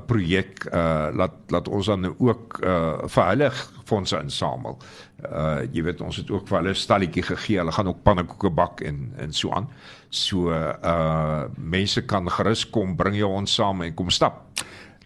projek 0.09 0.65
uh 0.73 1.09
laat 1.13 1.35
laat 1.53 1.69
ons 1.69 1.87
dan 1.87 2.09
ook 2.09 2.61
uh 2.65 3.09
vir 3.13 3.29
hulle 3.31 3.51
fondse 3.85 4.19
insamel. 4.19 4.79
Uh 5.23 5.67
jy 5.73 5.85
weet 5.87 6.01
ons 6.01 6.17
het 6.17 6.31
ook 6.33 6.49
vir 6.49 6.59
hulle 6.61 6.75
stalletjie 6.75 7.27
gegee. 7.29 7.61
Hulle 7.61 7.75
gaan 7.77 7.93
ook 7.93 8.03
pannekoeke 8.03 8.51
bak 8.51 8.81
en 8.81 9.13
en 9.21 9.33
so 9.33 9.53
aan. 9.53 9.69
So 10.09 10.51
uh 10.53 11.45
mense 11.57 12.07
kan 12.07 12.31
gerus 12.31 12.65
kom, 12.71 12.97
bring 12.97 13.19
jou 13.19 13.31
ons 13.33 13.55
saam 13.55 13.83
en 13.83 13.95
kom 13.95 14.11
stap. 14.11 14.45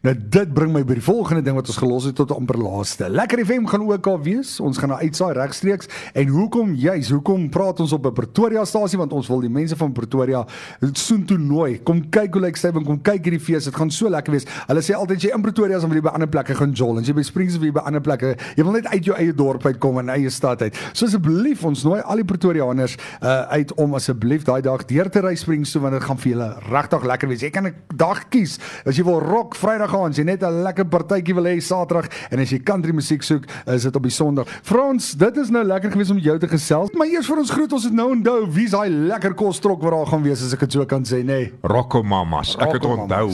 Nou 0.01 0.15
dit 0.17 0.53
bring 0.57 0.71
my 0.73 0.81
by 0.89 0.95
die 0.97 1.03
volgende 1.05 1.43
ding 1.45 1.59
wat 1.59 1.69
ons 1.69 1.77
gelos 1.77 2.07
het 2.09 2.15
tot 2.17 2.31
amper 2.33 2.57
laaste. 2.57 3.05
Lekker 3.13 3.43
FM 3.45 3.67
gaan 3.69 3.83
ook 3.85 4.07
al 4.09 4.17
wees. 4.25 4.55
Ons 4.65 4.79
gaan 4.81 4.89
nou 4.95 4.97
uitsaai 4.97 5.35
regstreeks. 5.37 5.91
En 6.17 6.31
hoekom 6.33 6.71
juis? 6.73 7.11
Hoekom 7.13 7.51
praat 7.53 7.83
ons 7.85 7.93
op 7.93 8.07
'n 8.09 8.13
Pretoria 8.17 8.65
stasie 8.65 8.97
want 8.97 9.13
ons 9.13 9.29
wil 9.29 9.41
die 9.41 9.51
mense 9.51 9.77
van 9.77 9.93
Pretoria 9.93 10.47
soontoe 10.93 11.37
nooi. 11.39 11.83
Kom 11.83 12.09
kyk 12.09 12.33
hoe 12.33 12.43
lyk 12.43 12.57
Stuyven, 12.57 12.85
kom 12.85 13.03
kyk 13.03 13.25
hierdie 13.25 13.41
fees. 13.41 13.65
Dit 13.65 13.77
gaan 13.77 13.91
so 13.91 14.09
lekker 14.09 14.33
wees. 14.33 14.47
Hulle 14.67 14.81
sê 14.81 14.95
altyd 14.95 15.21
jy 15.21 15.35
in 15.35 15.43
Pretoria 15.43 15.79
dan 15.79 15.89
wil 15.89 15.99
jy 15.99 16.03
by 16.03 16.15
ander 16.15 16.29
plekke 16.29 16.55
gaan 16.55 16.73
jol. 16.73 16.97
En 16.97 17.03
as 17.03 17.07
jy 17.07 17.15
by 17.15 17.23
Springs 17.23 17.57
of 17.57 17.63
jy 17.63 17.73
by 17.73 17.81
ander 17.85 18.01
plekke, 18.01 18.37
jy 18.57 18.65
wil 18.65 18.73
net 18.73 18.87
uit 18.87 19.05
jou 19.05 19.17
eie 19.17 19.35
dorp 19.35 19.67
uitkom 19.67 19.99
en 19.99 20.09
eie 20.09 20.31
stad 20.31 20.63
uit. 20.63 20.75
So 20.95 21.05
asseblief 21.05 21.63
ons 21.65 21.85
nooi 21.85 22.01
al 22.01 22.17
die 22.17 22.25
Pretoriaaners 22.25 22.97
uh, 23.23 23.43
uit 23.53 23.73
om 23.77 23.95
asseblief 23.95 24.45
daai 24.45 24.63
dag 24.63 24.87
deur 24.87 25.11
te 25.11 25.21
ry 25.21 25.35
Springs 25.35 25.73
toe 25.73 25.83
want 25.83 25.93
dit 25.93 26.03
gaan 26.03 26.17
vir 26.17 26.33
julle 26.33 26.57
regtig 26.71 27.05
lekker 27.05 27.29
wees. 27.29 27.41
Jy 27.43 27.51
kan 27.51 27.67
'n 27.67 27.75
dag 27.95 28.29
kies. 28.31 28.59
As 28.87 28.97
jy 28.97 29.05
wil 29.05 29.21
rock 29.21 29.55
Vrydag 29.55 29.89
gaan, 29.90 30.11
as 30.14 30.16
jy 30.20 30.24
net 30.24 30.42
'n 30.42 30.62
lekker 30.64 30.87
partytjie 30.87 31.35
wil 31.35 31.44
hê 31.44 31.59
Saterdag 31.61 32.09
en 32.31 32.38
as 32.40 32.50
jy 32.50 32.59
country 32.62 32.92
musiek 32.92 33.22
soek, 33.22 33.44
is 33.66 33.83
dit 33.83 33.96
op 33.96 34.03
die 34.03 34.11
Sondag. 34.14 34.46
Frans, 34.62 35.12
dit 35.14 35.37
is 35.37 35.50
nou 35.50 35.64
lekker 35.64 35.90
gewees 35.90 36.11
om 36.11 36.18
jou 36.18 36.38
te 36.38 36.48
gesels. 36.48 36.90
Maar 36.94 37.07
eers 37.07 37.26
vir 37.26 37.38
ons 37.38 37.50
groet, 37.50 37.72
ons 37.72 37.85
het 37.85 37.92
nou 37.92 38.11
onthou 38.14 38.46
wie's 38.50 38.70
daai 38.70 38.88
lekker 38.90 39.35
kostrok 39.35 39.83
wat 39.83 39.92
daar 39.92 40.07
gaan 40.07 40.22
wees 40.22 40.42
as 40.42 40.53
ek 40.55 40.61
dit 40.61 40.72
so 40.72 40.85
kan 40.87 41.03
sê, 41.05 41.20
nê. 41.22 41.24
Nee. 41.40 41.53
Rocco 41.62 42.03
Mamas. 42.03 42.57
Ek 42.59 42.72
het 42.72 42.83
Rocco 42.85 43.03
onthou. 43.03 43.31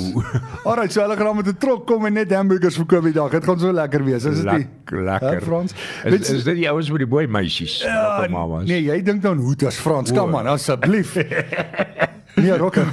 Alright, 0.64 0.92
so 0.92 1.00
hulle 1.02 1.16
gaan 1.16 1.36
met 1.36 1.46
'n 1.46 1.56
trok 1.58 1.86
kom 1.86 2.06
en 2.06 2.14
net 2.14 2.30
hamburgers 2.32 2.76
verkoop 2.76 3.04
die 3.04 3.12
dag. 3.12 3.30
Dit 3.30 3.44
gaan 3.44 3.58
so 3.58 3.72
lekker 3.72 4.04
wees, 4.04 4.24
is 4.24 4.42
dit 4.42 4.52
nie? 4.52 4.66
Lek, 4.66 4.90
lekker. 4.90 5.30
Hè, 5.34 5.40
Frans? 5.40 5.72
Is, 5.72 6.10
Weet 6.10 6.26
jy- 6.26 6.34
is 6.36 6.44
dit 6.44 6.54
die 6.56 6.68
ouens 6.70 6.90
met 6.90 6.98
die 6.98 7.06
boy 7.06 7.26
meisies? 7.26 7.82
Rocco 7.84 8.28
Mamas. 8.30 8.64
Nee, 8.66 8.82
jy 8.82 9.02
dink 9.02 9.22
dan 9.22 9.38
hoeters 9.38 9.76
Frans. 9.76 10.10
Kom 10.12 10.34
O. 10.34 10.38
aan, 10.38 10.46
asseblief. 10.46 11.16
Nee, 12.36 12.56
rokke. 12.56 12.84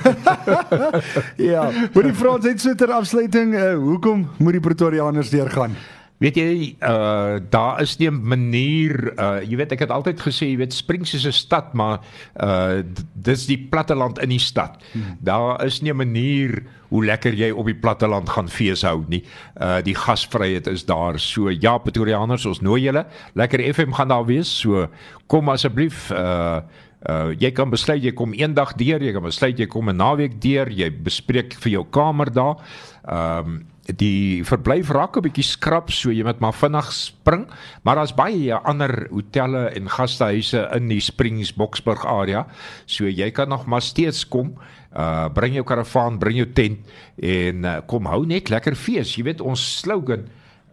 ja, 1.51 1.69
maar 1.93 2.03
die 2.03 2.13
Frans 2.13 2.45
het 2.47 2.61
so 2.61 2.75
ter 2.75 2.91
afsluiting, 2.91 3.53
uh, 3.53 3.73
hoekom 3.75 4.29
moet 4.37 4.55
die 4.57 4.63
Pretoriaaners 4.63 5.29
deurgaan? 5.33 5.75
Weet 6.23 6.37
jy, 6.39 6.51
uh 6.79 7.41
daar 7.51 7.81
is 7.81 7.97
nie 7.99 8.07
'n 8.07 8.21
manier 8.23 9.11
uh 9.19 9.41
jy 9.43 9.57
weet 9.59 9.71
ek 9.75 9.79
het 9.83 9.91
altyd 9.91 10.21
gesê 10.23 10.47
jy 10.47 10.57
weet 10.57 10.73
Springs 10.73 11.13
is 11.13 11.25
'n 11.27 11.35
stad 11.35 11.73
maar 11.73 11.99
uh 12.39 12.79
dis 13.13 13.45
die 13.45 13.57
platteland 13.57 14.21
in 14.23 14.29
die 14.29 14.39
stad. 14.39 14.79
Hmm. 14.93 15.17
Daar 15.19 15.65
is 15.65 15.81
nie 15.81 15.91
'n 15.91 15.97
manier 15.97 16.63
hoe 16.87 17.05
lekker 17.05 17.33
jy 17.33 17.51
op 17.51 17.65
die 17.65 17.75
platteland 17.75 18.29
gaan 18.29 18.47
fees 18.47 18.81
hou 18.83 19.03
nie. 19.07 19.23
Uh 19.59 19.81
die 19.83 19.95
gasvryheid 19.95 20.67
is 20.67 20.85
daar. 20.85 21.19
So 21.19 21.49
ja, 21.49 21.77
Pretoriaaners, 21.77 22.45
ons 22.45 22.61
nooi 22.61 22.81
julle. 22.81 23.05
Lekker 23.33 23.73
FM 23.73 23.91
gaan 23.91 24.07
daar 24.07 24.25
wees. 24.25 24.59
So 24.59 24.87
kom 25.27 25.49
asseblief 25.49 26.11
uh 26.11 26.61
Uh 27.03 27.33
jy 27.35 27.51
kan 27.51 27.71
besluit 27.71 28.03
jy 28.03 28.13
kom 28.15 28.31
eendag 28.37 28.77
deur, 28.79 29.03
jy 29.03 29.11
kan 29.11 29.25
besluit 29.25 29.59
jy 29.59 29.67
kom 29.67 29.89
'n 29.89 29.97
naweek 29.97 30.39
deur, 30.39 30.69
jy 30.71 30.89
bespreek 30.89 31.53
vir 31.53 31.71
jou 31.71 31.85
kamer 31.85 32.31
daar. 32.31 32.55
Ehm 33.03 33.47
um, 33.47 33.61
die 33.83 34.43
verblyf 34.47 34.89
raak 34.95 35.17
'n 35.17 35.23
bietjie 35.27 35.43
skrap, 35.43 35.91
so 35.91 36.09
jy 36.09 36.23
moet 36.23 36.39
maar 36.39 36.53
vinnig 36.53 36.91
spring, 36.93 37.47
maar 37.83 37.95
daar's 37.95 38.15
baie 38.15 38.53
ander 38.55 39.07
hotelle 39.11 39.75
en 39.75 39.89
gastehuise 39.89 40.69
in 40.75 40.87
die 40.87 41.01
Springs 41.01 41.51
Boksburg 41.51 42.05
area. 42.05 42.47
So 42.85 43.03
jy 43.05 43.31
kan 43.31 43.49
nog 43.49 43.65
maar 43.65 43.81
steeds 43.81 44.23
kom. 44.27 44.55
Uh 44.95 45.27
bring 45.33 45.55
jou 45.55 45.65
karavaan, 45.65 46.19
bring 46.19 46.37
jou 46.37 46.53
tent 46.53 46.79
en 47.17 47.65
uh, 47.65 47.81
kom 47.85 48.05
hou 48.05 48.25
net 48.25 48.49
lekker 48.49 48.75
fees. 48.75 49.17
Jy 49.17 49.23
weet 49.23 49.41
ons 49.41 49.79
slogan 49.81 50.29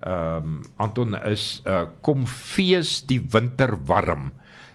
ehm 0.06 0.36
um, 0.36 0.62
Anton 0.76 1.14
is 1.26 1.62
uh 1.66 1.86
kom 2.02 2.26
fees 2.26 3.02
die 3.02 3.20
winter 3.32 3.76
warm. 3.86 4.30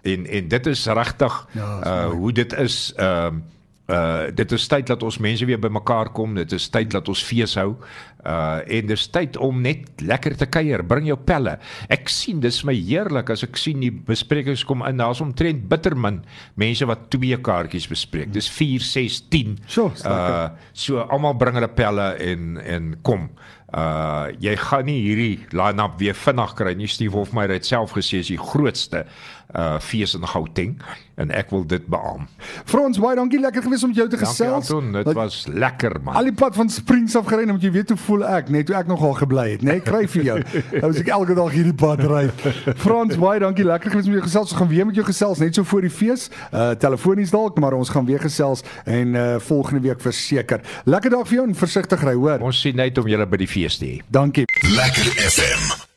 En 0.05 0.25
en 0.25 0.47
dit 0.53 0.71
is 0.71 0.85
regtig 0.85 1.41
Ja, 1.57 1.73
dis 1.79 1.91
uh 1.91 2.07
hoe 2.13 2.31
dit 2.43 2.57
is 2.65 2.79
ehm 2.95 3.35
um, 3.35 3.43
uh 3.85 4.33
dit 4.33 4.51
is 4.51 4.63
tyd 4.67 4.87
dat 4.89 5.03
ons 5.05 5.17
mense 5.21 5.45
weer 5.45 5.59
bymekaar 5.61 6.09
kom. 6.15 6.33
Dit 6.37 6.53
is 6.57 6.69
tyd 6.73 6.89
dat 6.93 7.09
ons 7.11 7.21
fees 7.23 7.53
hou. 7.59 7.75
Uh 8.25 8.63
en 8.77 8.87
dis 8.89 9.03
tyd 9.13 9.37
om 9.37 9.59
net 9.61 10.01
lekker 10.01 10.33
te 10.39 10.47
kuier. 10.49 10.81
Bring 10.85 11.05
jou 11.05 11.17
pelle. 11.21 11.57
Ek 11.93 12.09
sien 12.09 12.39
dis 12.41 12.63
my 12.65 12.73
heerlik 12.73 13.29
as 13.29 13.45
ek 13.45 13.59
sien 13.61 13.83
die 13.83 13.91
besprekings 13.93 14.65
kom 14.65 14.81
in. 14.87 14.97
Daar's 15.01 15.21
omtrent 15.21 15.67
bittermin 15.69 16.23
mense 16.57 16.87
wat 16.89 17.09
twee 17.13 17.37
kaartjies 17.37 17.85
bespreek. 17.91 18.33
Dis 18.33 18.49
4, 18.49 18.81
6, 18.81 19.19
10. 19.29 19.59
Sjoe, 19.69 19.91
is 19.93 20.07
lekker. 20.07 20.39
Uh 20.39 20.73
so 20.85 21.05
almal 21.05 21.37
bring 21.37 21.59
hulle 21.59 21.69
pelle 21.77 22.15
en 22.25 22.57
en 22.63 22.95
kom. 23.05 23.29
Uh 23.69 24.33
jy 24.41 24.55
gaan 24.61 24.89
nie 24.89 25.01
hierdie 25.03 25.45
line-up 25.53 25.99
weer 26.01 26.17
vinnig 26.17 26.57
kry 26.57 26.73
nie. 26.73 26.89
Steve 26.89 27.17
Hofmeyer 27.17 27.53
het 27.53 27.69
self 27.69 27.93
gesê 27.97 28.25
is 28.25 28.33
die 28.33 28.41
grootste 28.41 29.05
uh 29.55 29.79
fees 29.79 30.15
in 30.17 30.25
Gauteng 30.27 30.79
en 31.15 31.31
ek 31.31 31.51
wil 31.53 31.63
dit 31.67 31.85
beamoen. 31.87 32.27
Frans, 32.67 32.97
baie 32.99 33.15
dankie, 33.15 33.39
lekker 33.39 33.63
gewees 33.63 33.83
om 33.85 33.91
met 33.93 33.99
jou 34.01 34.07
te 34.09 34.17
Dankie 34.17 34.31
gesels. 34.33 34.71
Anton, 34.71 34.91
dit 34.97 35.07
Want 35.07 35.15
was 35.17 35.37
lekker 35.47 35.95
man. 36.03 36.17
Al 36.19 36.27
die 36.27 36.35
pad 36.35 36.57
van 36.57 36.69
Springs 36.69 37.15
af 37.15 37.29
gery, 37.29 37.45
dan 37.47 37.55
moet 37.55 37.63
jy 37.63 37.71
weet 37.71 37.93
hoe 37.93 37.97
voel 38.03 38.25
ek, 38.27 38.49
net 38.51 38.67
hoe 38.71 38.77
ek 38.81 38.89
nogal 38.91 39.15
gebly 39.21 39.45
het, 39.53 39.63
né? 39.63 39.77
Nee, 39.77 39.85
kry 39.85 40.03
vir 40.11 40.27
jou. 40.27 40.37
Nou 40.81 40.89
as 40.91 40.99
ek 40.99 41.11
elke 41.15 41.37
dag 41.37 41.53
hierdie 41.55 41.75
pad 41.77 42.03
ry. 42.09 42.25
Frans, 42.81 43.15
baie 43.21 43.39
dankie, 43.39 43.63
lekker 43.67 43.93
gewees 43.93 44.09
om 44.09 44.15
met 44.15 44.19
jou 44.19 44.27
gesels. 44.27 44.51
Ons 44.51 44.59
gaan 44.59 44.71
weer 44.73 44.89
met 44.89 44.99
jou 44.99 45.05
gesels 45.07 45.39
net 45.43 45.55
so 45.55 45.67
voor 45.71 45.87
die 45.87 45.93
fees. 45.93 46.27
Uh 46.51 46.73
telefonies 46.81 47.31
dalk, 47.31 47.59
maar 47.63 47.77
ons 47.77 47.89
gaan 47.93 48.05
weer 48.09 48.19
gesels 48.19 48.65
en 48.83 49.15
uh 49.15 49.25
volgende 49.47 49.85
week 49.87 50.03
verseker. 50.03 50.61
Lekker 50.89 51.15
dag 51.15 51.27
vir 51.29 51.39
jou 51.39 51.47
en 51.47 51.55
versigtig 51.55 52.03
ry, 52.03 52.15
hoor. 52.19 52.43
Ons 52.43 52.61
sien 52.65 52.79
uit 52.79 53.01
om 53.01 53.07
julle 53.07 53.27
by 53.29 53.43
die 53.45 53.49
fees 53.49 53.79
te 53.79 53.93
hê. 53.93 53.97
Dankie. 54.11 54.49
Lekker 54.75 55.11
FM. 55.31 55.94